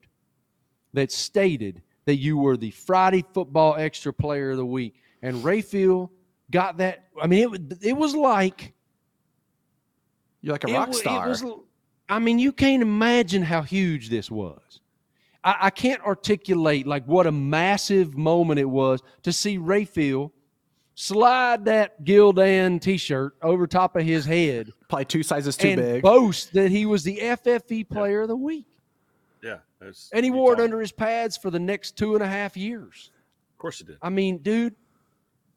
[0.93, 4.95] that stated that you were the Friday Football Extra Player of the Week.
[5.23, 6.11] And Rayfield
[6.51, 7.09] got that.
[7.21, 8.73] I mean, it was it was like
[10.41, 11.29] you're like a rock it star.
[11.29, 11.45] was-
[12.11, 14.81] I mean, you can't imagine how huge this was.
[15.45, 20.31] I, I can't articulate like what a massive moment it was to see Rayfield
[21.01, 26.03] slide that Gildan T-shirt over top of his head Probably two sizes too and big.
[26.03, 28.67] boast that he was the FFE Player of the Week,
[29.43, 29.59] yeah.
[29.79, 32.57] that's- and he wore it under his pads for the next two and a half
[32.57, 33.13] years.
[33.53, 33.99] Of course, he did.
[34.03, 34.75] I mean, dude,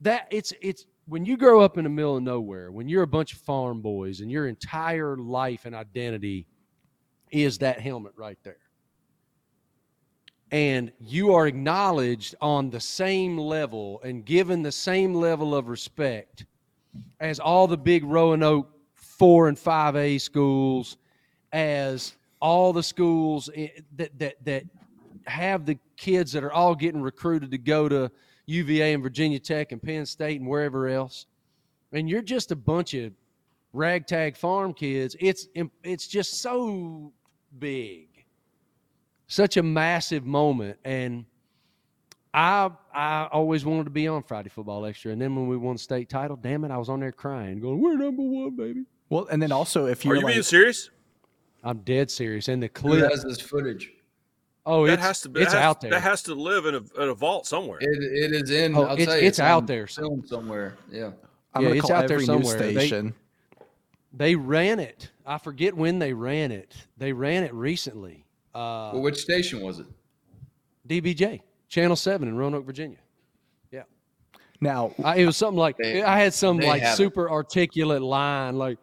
[0.02, 3.08] that it's it's when you grow up in the middle of nowhere, when you're a
[3.08, 6.46] bunch of farm boys and your entire life and identity
[7.32, 8.58] is that helmet right there.
[10.52, 16.46] And you are acknowledged on the same level and given the same level of respect
[17.20, 20.98] as all the big Roanoke four and five A schools,
[21.54, 23.50] as all the schools
[23.96, 24.64] that that that
[25.28, 28.12] have the kids that are all getting recruited to go to
[28.48, 31.28] UVA and Virginia Tech and Penn State and wherever else,
[31.94, 33.14] and you're just a bunch of
[33.74, 35.16] ragtag farm kids.
[35.20, 35.48] It's
[35.84, 37.14] it's just so
[37.60, 38.08] big,
[39.32, 41.26] such a massive moment, and
[42.34, 45.76] I I always wanted to be on Friday Football Extra, and then when we won
[45.76, 48.84] the state title, damn it, I was on there crying, going, "We're number one, baby."
[49.10, 50.90] well, and then also if you're you like, being serious?
[51.64, 53.94] I'm dead serious, and the Who clip, has this footage?
[54.66, 55.42] oh, That it's has to be.
[55.42, 55.92] it's has, out there.
[55.92, 57.78] That has to live in a, in a vault somewhere.
[57.82, 58.76] It, it is in.
[58.76, 59.88] Oh, I'll it's- tell you, it's out there.
[59.88, 60.76] Film somewhere.
[60.92, 61.12] Yeah.
[61.54, 62.58] I'm Yeah, gonna it's call out there every news somewhere.
[62.74, 63.14] They- station.
[64.14, 65.10] They ran it.
[65.26, 66.76] I forget when they ran it.
[66.98, 68.26] They ran it recently.
[68.54, 69.86] Uh, Well, which station was it?
[70.88, 72.98] DBJ, Channel 7 in Roanoke, Virginia.
[73.72, 73.84] Yeah.
[74.60, 76.98] now, I, it was something like, They- I had some like have it.
[76.98, 78.78] super articulate line like,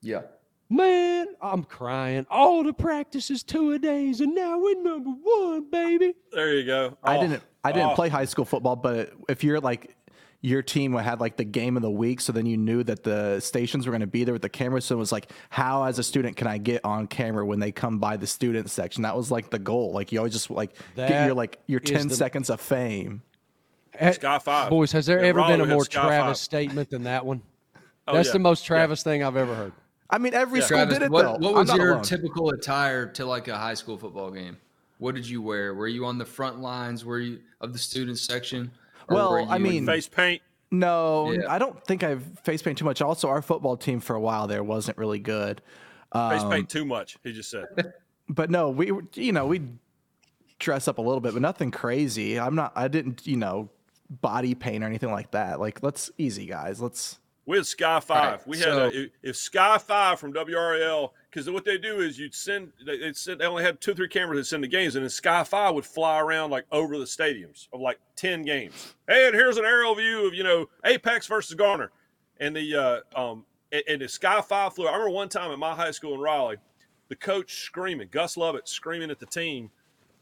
[0.00, 0.22] Yeah.
[0.70, 2.26] man, I'm crying.
[2.30, 6.14] All the practices two a days, and now we're number one, baby.
[6.32, 6.96] There you go.
[7.04, 7.94] I Oh, didn't I didn't oh.
[7.94, 9.94] play high school football, but if you're like
[10.40, 13.40] your team had like the game of the week, so then you knew that the
[13.40, 14.80] stations were going to be there with the camera.
[14.80, 17.72] So it was like, how as a student can I get on camera when they
[17.72, 19.02] come by the student section?
[19.02, 19.92] That was like the goal.
[19.92, 23.22] Like you always just like get your like your ten the- seconds of fame.
[24.12, 24.70] Sky Five.
[24.70, 26.44] Boys, has there Yeah, ever Raleigh, been a more Sky Travis Five.
[26.44, 27.42] statement than that one?
[28.06, 28.32] Oh, That's yeah.
[28.34, 28.68] the most Yeah.
[28.68, 29.72] Travis thing I've ever heard.
[30.08, 30.66] I mean, every Yeah.
[30.66, 31.48] school Travis, did it what, though.
[31.48, 32.02] what was your alone.
[32.04, 34.56] typical attire to like a high school football game?
[34.98, 35.74] What did you wear?
[35.74, 37.04] Were you on the front lines?
[37.04, 38.70] Were you of the student section?
[39.08, 40.42] Or Well, were I mean- Face paint.
[40.70, 41.50] No, Yeah.
[41.50, 43.00] I don't think I've face paint too much.
[43.00, 45.62] Also, our football team for a while there wasn't really good.
[46.12, 47.16] Face Um, paint too much.
[47.24, 47.64] He just said.
[48.28, 49.62] but no, we you know we
[50.58, 52.38] dress up a little bit, but nothing crazy.
[52.38, 52.72] I'm not.
[52.76, 53.70] I didn't you know
[54.10, 55.58] body paint or anything like that.
[55.58, 56.80] Like let's easy guys.
[56.82, 58.40] Let's We had Sky Five.
[58.40, 62.00] right, we had so- a, if, if Sky Five from WRAL because what they do
[62.00, 64.96] is you'd send they send, they only had two three cameras that send the games,
[64.96, 68.94] and then Sky Five would fly around like over the stadiums of like ten games.
[69.06, 71.90] Hey, and here's an aerial view of you know Apex versus Garner,
[72.40, 74.86] and the uh, um and, and the Sky Five flew.
[74.86, 76.56] I remember one time at my high school in Raleigh,
[77.08, 79.70] the coach screaming, Gus Lovett screaming at the team,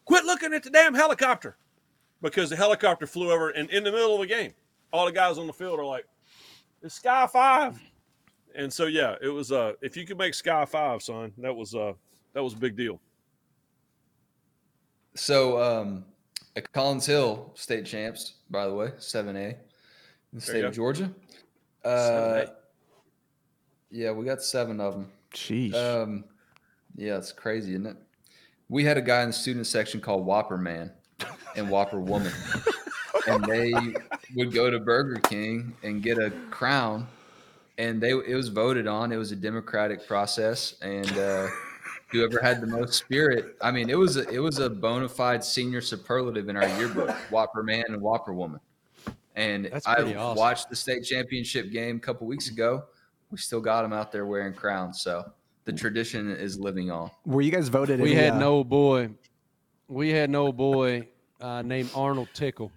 [0.05, 1.57] "Quit looking at the damn helicopter!"
[2.23, 4.55] Because the helicopter flew over, and in the middle of the game,
[4.93, 6.07] all the guys on the field are like,
[6.83, 7.81] "It's Sky Five.
[8.57, 11.75] And so yeah, it was uh if you could make Sky Five, son, that was
[11.75, 11.93] uh
[12.33, 13.01] that was a big deal.
[15.15, 16.05] So um,
[16.57, 19.57] at Collins Hill, state champs, by the way, seven A, in
[20.33, 20.77] the state of go.
[20.77, 21.11] Georgia.
[21.85, 22.49] 7A.
[22.49, 22.51] Uh,
[23.91, 25.13] yeah, we got seven of them.
[25.33, 25.75] Sheesh.
[25.75, 26.25] Um,
[26.97, 27.97] yeah, it's crazy, isn't it?
[28.69, 30.91] We had a guy in the student section called Whopper Man
[31.55, 32.33] and Whopper Woman,
[33.29, 33.73] and they
[34.35, 37.07] would go to Burger King and get a crown,
[37.79, 39.13] and they it was voted on.
[39.13, 41.49] It was a democratic process, and uh,
[42.09, 43.57] whoever had the most spirit.
[43.61, 47.11] I mean, it was a, it was a bona fide senior superlative in our yearbook:
[47.31, 48.61] Whopper Man and Whopper Woman.
[49.35, 50.39] And I awesome.
[50.39, 52.85] watched the state championship game a couple weeks ago.
[53.31, 55.31] We still got them out there wearing crowns, so
[55.65, 57.11] the tradition is living on.
[57.27, 58.01] Were you guys voted?
[58.01, 59.11] We any, had uh, an old boy.
[59.89, 61.09] We had an old boy
[61.41, 62.73] uh, named Arnold Tickle,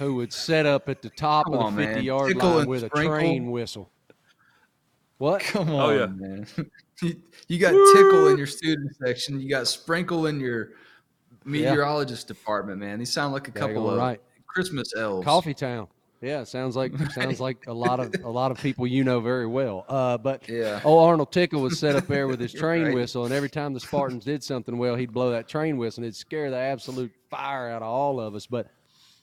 [0.00, 1.88] who would set up at the top Come of on, the man.
[1.94, 3.90] 50 yard Tickle line and with a train whistle.
[5.18, 5.42] What?
[5.42, 6.06] Come on, Oh, yeah.
[6.06, 6.46] man.
[7.02, 9.38] you, you got tickle in your student section.
[9.38, 10.70] You got sprinkle in your
[11.44, 12.98] meteorologist department, man.
[12.98, 14.20] These sound like a couple of right.
[14.46, 15.24] Christmas elves.
[15.26, 15.86] Coffee Town.
[16.22, 19.46] Yeah, sounds like sounds like a lot of a lot of people you know very
[19.46, 19.84] well.
[19.88, 20.80] Uh, but Yeah.
[20.84, 22.94] oh, Arnold Tickle was set up there with his train right.
[22.94, 26.06] whistle, and every time the Spartans did something well, he'd blow that train whistle, and
[26.06, 28.46] it'd scare the absolute fire out of all of us.
[28.46, 28.70] But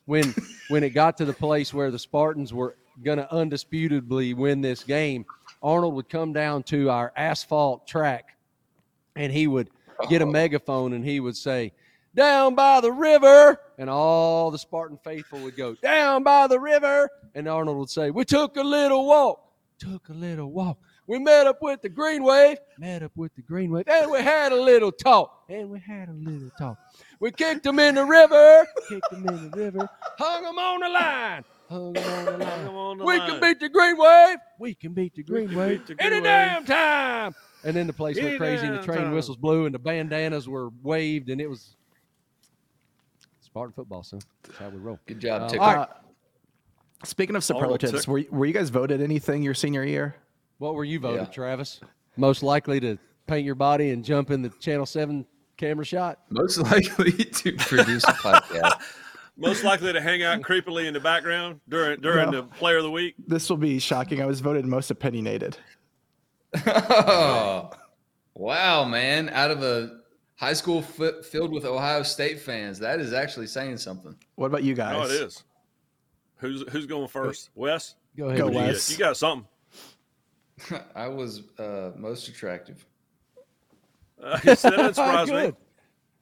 [0.08, 0.34] when
[0.70, 4.84] when it got to the place where the Spartans were going to undisputably win this
[4.84, 5.26] game,
[5.62, 8.38] Arnold would come down to our asphalt track,
[9.16, 9.70] and he would
[10.10, 10.32] get a Oh.
[10.32, 11.72] megaphone, and he would say,
[12.16, 17.10] "Down by the river," and all the Spartan faithful would go, "Down by the river,"
[17.36, 19.40] and Arnold would say, "We took a little walk,
[19.80, 23.42] took a little walk." We met up with the green wave, met up with the
[23.42, 26.78] green wave, and we had a little talk, and we had a little talk.
[27.20, 29.90] We kicked them in the river, kicked them in the river,
[30.20, 32.68] hung them on the line, hung them on the Hung line.
[32.68, 33.30] 'em on the We line.
[33.32, 34.38] can beat the green wave.
[34.60, 36.24] We can beat the green wave beat the any wave.
[36.24, 37.36] damn time.
[37.64, 39.12] And then the place went crazy, and the train time.
[39.14, 41.76] whistles blew, and the bandanas were waved, and it was
[43.42, 44.20] Spartan football, son.
[44.44, 45.00] That's how we roll.
[45.08, 45.66] Good job, Uh, tickle.
[45.66, 45.90] all right.
[47.04, 50.16] Speaking of superlatives, were, were you guys voted anything your senior year?
[50.60, 51.26] What were you voted, Yeah.
[51.34, 51.80] Travis?
[52.16, 52.98] Most likely to
[53.28, 55.26] paint your body and jump in the Channel Seven
[55.58, 56.20] camera shot.
[56.30, 58.82] Most likely to produce a podcast.
[59.40, 62.42] Most likely to hang out creepily in the background during during No.
[62.42, 63.14] the player of the week.
[63.28, 64.20] This will be shocking.
[64.20, 65.56] I was voted most opinionated.
[66.66, 67.70] oh,
[68.34, 69.30] wow, man!
[69.30, 70.00] Out of a
[70.38, 74.16] high school fi- filled with Ohio State fans, that is actually saying something.
[74.36, 74.94] What about you guys?
[74.98, 75.44] No, it is.
[76.38, 77.52] Who's who's going first?
[77.54, 77.94] Wes?
[78.18, 78.40] Go ahead.
[78.40, 78.60] Go What you?
[78.60, 78.90] Wes.
[78.92, 79.48] You got something.
[80.96, 82.84] I was uh, most attractive.
[84.24, 85.34] Uh, that doesn't surprise me.
[85.34, 85.56] Good.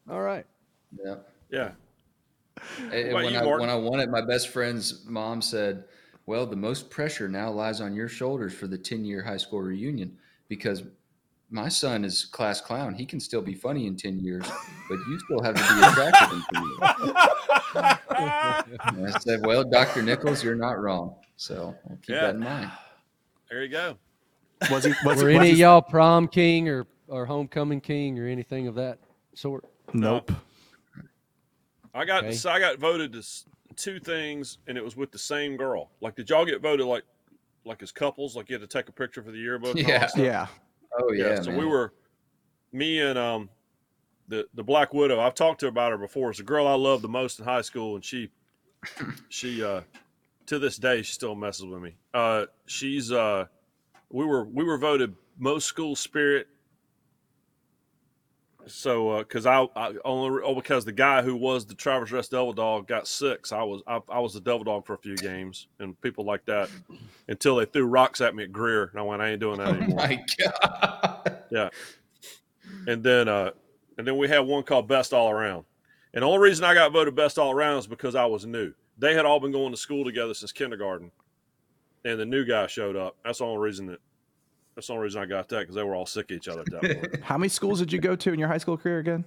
[0.09, 0.45] All right.
[1.03, 1.15] Yeah.
[1.49, 1.71] Yeah.
[2.91, 3.59] And when you, I Martin?
[3.61, 5.85] when I won it, my best friend's mom said,
[6.25, 9.61] "Well, the most pressure now lies on your shoulders for the ten year high school
[9.61, 10.17] reunion
[10.49, 10.83] because
[11.49, 12.93] my son is class clown.
[12.93, 14.45] He can still be funny in ten years,
[14.89, 17.97] but you still have to be attractive in ten years."
[18.89, 21.15] And I said, "Well, Doctor Nichols, you're not wrong.
[21.37, 22.21] So I'll keep Yeah.
[22.27, 22.71] that in mind."
[23.49, 23.97] There you go.
[24.71, 24.93] Was he?
[25.05, 28.75] Was, Were was any of y'all prom king or, or homecoming king or anything of
[28.75, 28.99] that
[29.33, 29.65] sort?
[29.93, 30.31] Nope.
[31.93, 32.33] I got Okay.
[32.33, 33.23] so I got voted to
[33.75, 35.91] two things, and it was with the same girl.
[36.01, 37.03] Like, did y'all get voted like
[37.63, 38.35] like as couples?
[38.35, 39.77] Like, you had to take a picture for the yearbook.
[39.77, 40.23] and all that Yeah.
[40.23, 40.47] Yeah.
[40.99, 41.41] Oh yeah, yeah.
[41.41, 41.59] so man.
[41.59, 41.93] we were
[42.71, 43.49] me and um
[44.27, 45.19] the the Black Widow.
[45.19, 46.29] I've talked to her about her before.
[46.29, 48.29] It's the girl I loved the most in high school, and she
[49.29, 49.81] she uh
[50.47, 51.95] to this day she still messes with me.
[52.13, 53.45] Uh, she's uh
[54.09, 56.47] we were we were voted most school spirit.
[58.67, 62.53] So, because I, I only oh, because the guy who was the Travelers Rest Devil
[62.53, 65.15] Dog got sick, so I was I, I was the Devil Dog for a few
[65.15, 66.69] games, and people like that
[67.27, 69.67] until they threw rocks at me at Greer, and I went, I ain't doing that
[69.67, 69.97] Oh anymore.
[69.97, 71.37] my god.
[71.51, 71.69] Yeah.
[72.87, 73.51] And then uh
[73.97, 75.65] and then we had one called Best All Around.
[76.13, 78.73] And the only reason I got voted Best All Around is because I was new.
[78.97, 81.11] They had all been going to school together since kindergarten.
[82.03, 83.15] And the new guy showed up.
[83.23, 83.99] That's the only reason that
[84.75, 86.61] that's the only reason I got that because they were all sick of each other
[86.61, 87.19] at that point.
[87.23, 89.25] How many schools did you go to in your high school career again?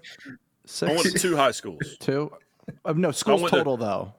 [0.82, 1.96] I went to two high schools.
[2.00, 2.30] Two.
[2.84, 4.12] Uh, no, schools went to- total though.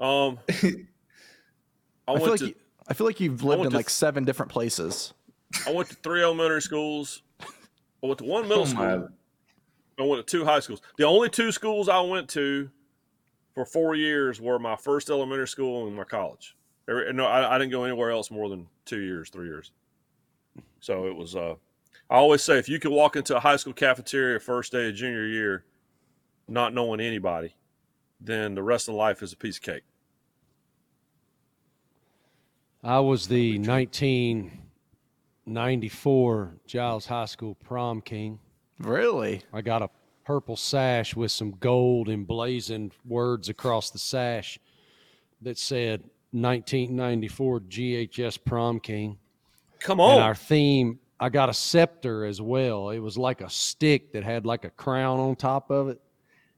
[0.00, 0.38] Um
[2.08, 2.54] I, I, went feel like to you,
[2.88, 5.14] I feel like you've lived in to- like seven different places.
[5.66, 7.22] I went to three elementary schools.
[7.40, 9.08] I went to one middle Oh, school.
[9.98, 10.82] I went to two high schools.
[10.98, 12.68] The only two schools I went to
[13.54, 16.56] for four years were my first elementary school and my college.
[16.88, 19.70] No, I, I didn't go anywhere else more than two years, three years.
[20.84, 21.34] So it was.
[21.34, 21.54] Uh,
[22.10, 24.94] I always say if you could walk into a high school cafeteria first day of
[24.94, 25.64] junior year,
[26.46, 27.56] not knowing anybody,
[28.20, 29.84] then the rest of life is a piece of cake.
[32.82, 38.38] I was the 1994 Giles High School prom king.
[38.78, 39.40] Really?
[39.54, 39.88] I got a
[40.26, 44.58] purple sash with some gold emblazoned words across the sash
[45.40, 49.16] that said 1994 GHS prom king.
[49.84, 52.88] Come And on, our theme, I got a scepter as well.
[52.88, 56.00] It was like a stick that had like a crown on top of it.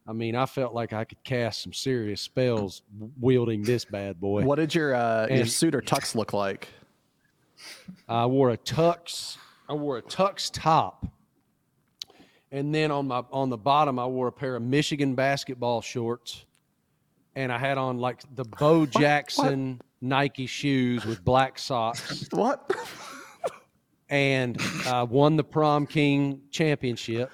[0.07, 2.83] I mean, I felt like I could cast some serious spells
[3.21, 4.45] wielding this bad boy.
[4.45, 6.69] What did your uh, your suit or tux look like?
[8.09, 9.37] I wore a tux.
[9.69, 11.05] I wore a tux top,
[12.53, 16.45] and then on my on the bottom, I wore a pair of Michigan basketball shorts,
[17.35, 22.71] and I had on like the Bo Jackson Nike shoes with black socks, What?
[24.09, 27.31] And uh, won the prom king championship.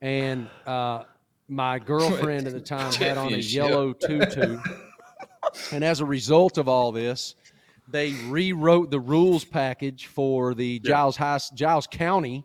[0.00, 1.04] And uh,
[1.48, 4.58] my girlfriend at the time had on a yellow tutu.
[5.72, 7.34] and as a result of all this,
[7.90, 12.44] they rewrote the rules package for the Giles High, Giles County.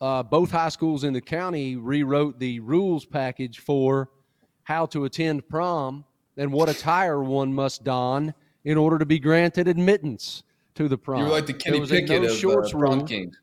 [0.00, 4.10] Uh, both high schools in the county rewrote the rules package for
[4.64, 6.04] how to attend prom
[6.36, 8.34] and what attire one must don
[8.64, 10.42] in order to be granted admittance
[10.76, 11.18] to the prom.
[11.20, 13.34] You were like the Kenny Pickett no of shorts uh, prom king.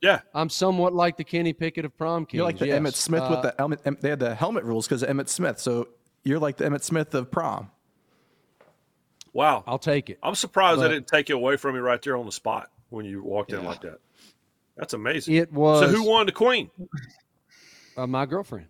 [0.00, 2.38] yeah, I'm somewhat like the Kenny Pickett of prom king.
[2.38, 2.80] You're like the yes.
[2.80, 4.00] Emmitt Smith Uh, with the helmet.
[4.00, 5.58] They had the helmet rules because of Emmitt Smith.
[5.60, 5.88] So
[6.24, 7.70] you're like the Emmitt Smith of prom.
[9.32, 9.64] wow.
[9.66, 10.18] I'll take it.
[10.22, 12.70] I'm surprised But- they didn't take it away from you right there on the spot
[12.90, 13.98] when you walked in like that.
[14.76, 15.34] That's amazing.
[15.34, 16.70] It was so who won the queen?
[17.96, 18.66] uh, my girlfriend.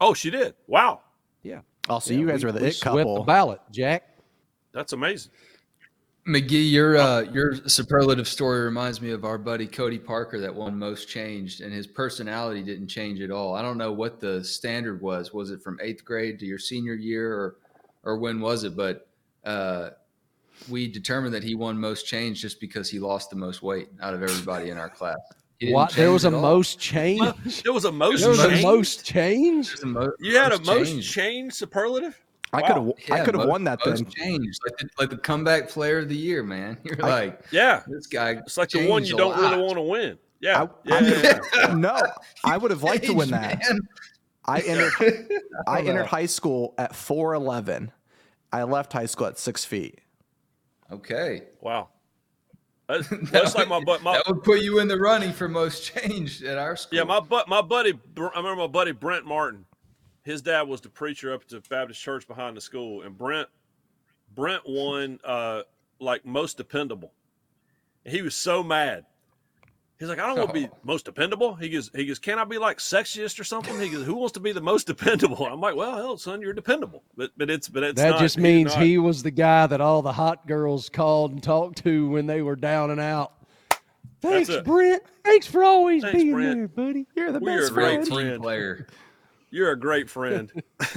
[0.00, 0.54] Oh, she did.
[0.66, 1.00] Wow,
[1.42, 1.60] Yeah.
[1.88, 4.04] Oh, so Yeah, you guys we- were the we it swept the ballot, Jack.
[4.72, 5.32] that's amazing.
[6.28, 10.78] McGee, your uh, your superlative story reminds me of our buddy Cody Parker that won
[10.78, 13.54] most changed, and his personality didn't change at all.
[13.54, 15.32] I don't know what the standard was.
[15.32, 17.56] Was it from eighth grade to your senior year, or
[18.04, 18.76] or when was it?
[18.76, 19.08] But
[19.44, 19.90] uh,
[20.68, 24.12] we determined that he won most change just because he lost the most weight out
[24.12, 25.16] of everybody in our class.
[25.62, 25.92] What?
[25.92, 27.62] There was a most change.
[27.64, 28.60] There was a most There was change.
[28.60, 29.82] a most change.
[29.82, 31.12] Mo- you had a most change.
[31.12, 32.20] change superlative.
[32.52, 32.66] I Wow.
[32.66, 32.76] could
[33.10, 33.20] have.
[33.20, 34.10] I could have won that most then.
[34.10, 36.78] Changed like the, like the comeback player of the year, man.
[36.84, 38.30] You're like Yeah, this guy.
[38.32, 40.18] it's like the one you don't really want to win.
[40.40, 41.74] Yeah, I- yeah, I- yeah, yeah.
[41.74, 42.00] no,
[42.44, 43.58] I would have liked to win that.
[43.68, 43.80] Man.
[44.44, 44.92] I entered.
[45.66, 47.92] I entered high school at four eleven.
[48.52, 49.98] I left high school at six feet.
[50.90, 51.42] Okay.
[51.60, 51.88] Wow.
[52.88, 54.02] That's, that's like my butt.
[54.02, 56.96] My, that would put you in the running for most changed at our school.
[56.96, 57.46] yeah, my butt.
[57.46, 57.92] My buddy.
[58.16, 59.66] I remember my buddy Brent Martin.
[60.28, 63.48] His dad was the preacher up at the Baptist church behind the school, and Brent.
[64.34, 65.62] Brent won uh,
[66.00, 67.12] like most dependable.
[68.04, 69.06] And he was so mad.
[69.98, 70.76] He's like, I don't want to be Oh.
[70.84, 71.54] most dependable.
[71.54, 73.80] He goes, he goes, can I be like sexiest or something?
[73.80, 75.46] He goes, who wants to be the most dependable?
[75.46, 77.02] I'm like, well, hell, son, you're dependable.
[77.16, 79.80] But but it's but it's That not- just means not- he was the guy that
[79.80, 83.32] all the hot girls called and talked to when they were down and out.
[84.20, 84.50] Thanks.
[84.64, 85.02] Brent.
[85.24, 86.54] Thanks for always Thanks, being Brent.
[86.58, 87.06] there, buddy.
[87.16, 88.04] You're the We are best great friend.
[88.06, 88.42] team friend.
[88.42, 88.86] player.
[89.50, 90.50] You're a great friend.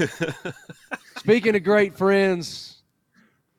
[1.17, 2.83] Speaking of great friends,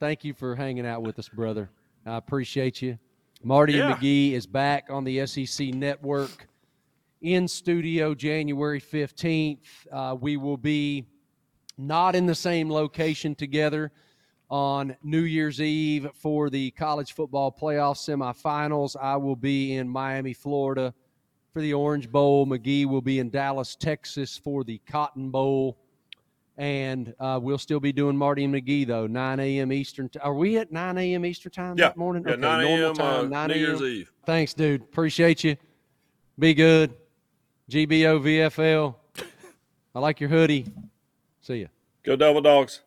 [0.01, 1.71] thank you for hanging out with us, brother.
[2.05, 2.99] I appreciate you.
[3.43, 3.95] Marty Yeah.
[3.95, 6.47] McGee is back on the SEC network
[7.23, 9.59] in studio January 15th.
[9.91, 11.07] Uh, we will be
[11.79, 13.93] not in the same location together
[14.51, 18.95] on New Year's Eve for the college football playoff semifinals.
[19.01, 20.93] I will be in Miami, Florida
[21.53, 22.47] for the Orange Bowl.
[22.47, 25.77] McGee will be in Dallas, Texas for the Cotton Bowl.
[26.59, 29.73] And uh, we'll still be doing Marty and McGee though, 9 a.m.
[29.73, 30.09] Eastern.
[30.09, 31.25] T- Are we at 9 a.m.
[31.25, 32.25] Eastern time yeah, that morning?
[32.27, 32.95] yeah, Okay, 9 normal a.m.
[32.95, 34.13] time, uh, 9 New Year's Eve.
[34.27, 34.83] Thanks, dude.
[34.83, 35.57] Appreciate you.
[36.39, 36.95] Be good.
[37.71, 38.95] GBO VFL.
[39.95, 40.67] I like your hoodie.
[41.41, 41.67] See ya.
[42.03, 42.81] Go Devil Dogs.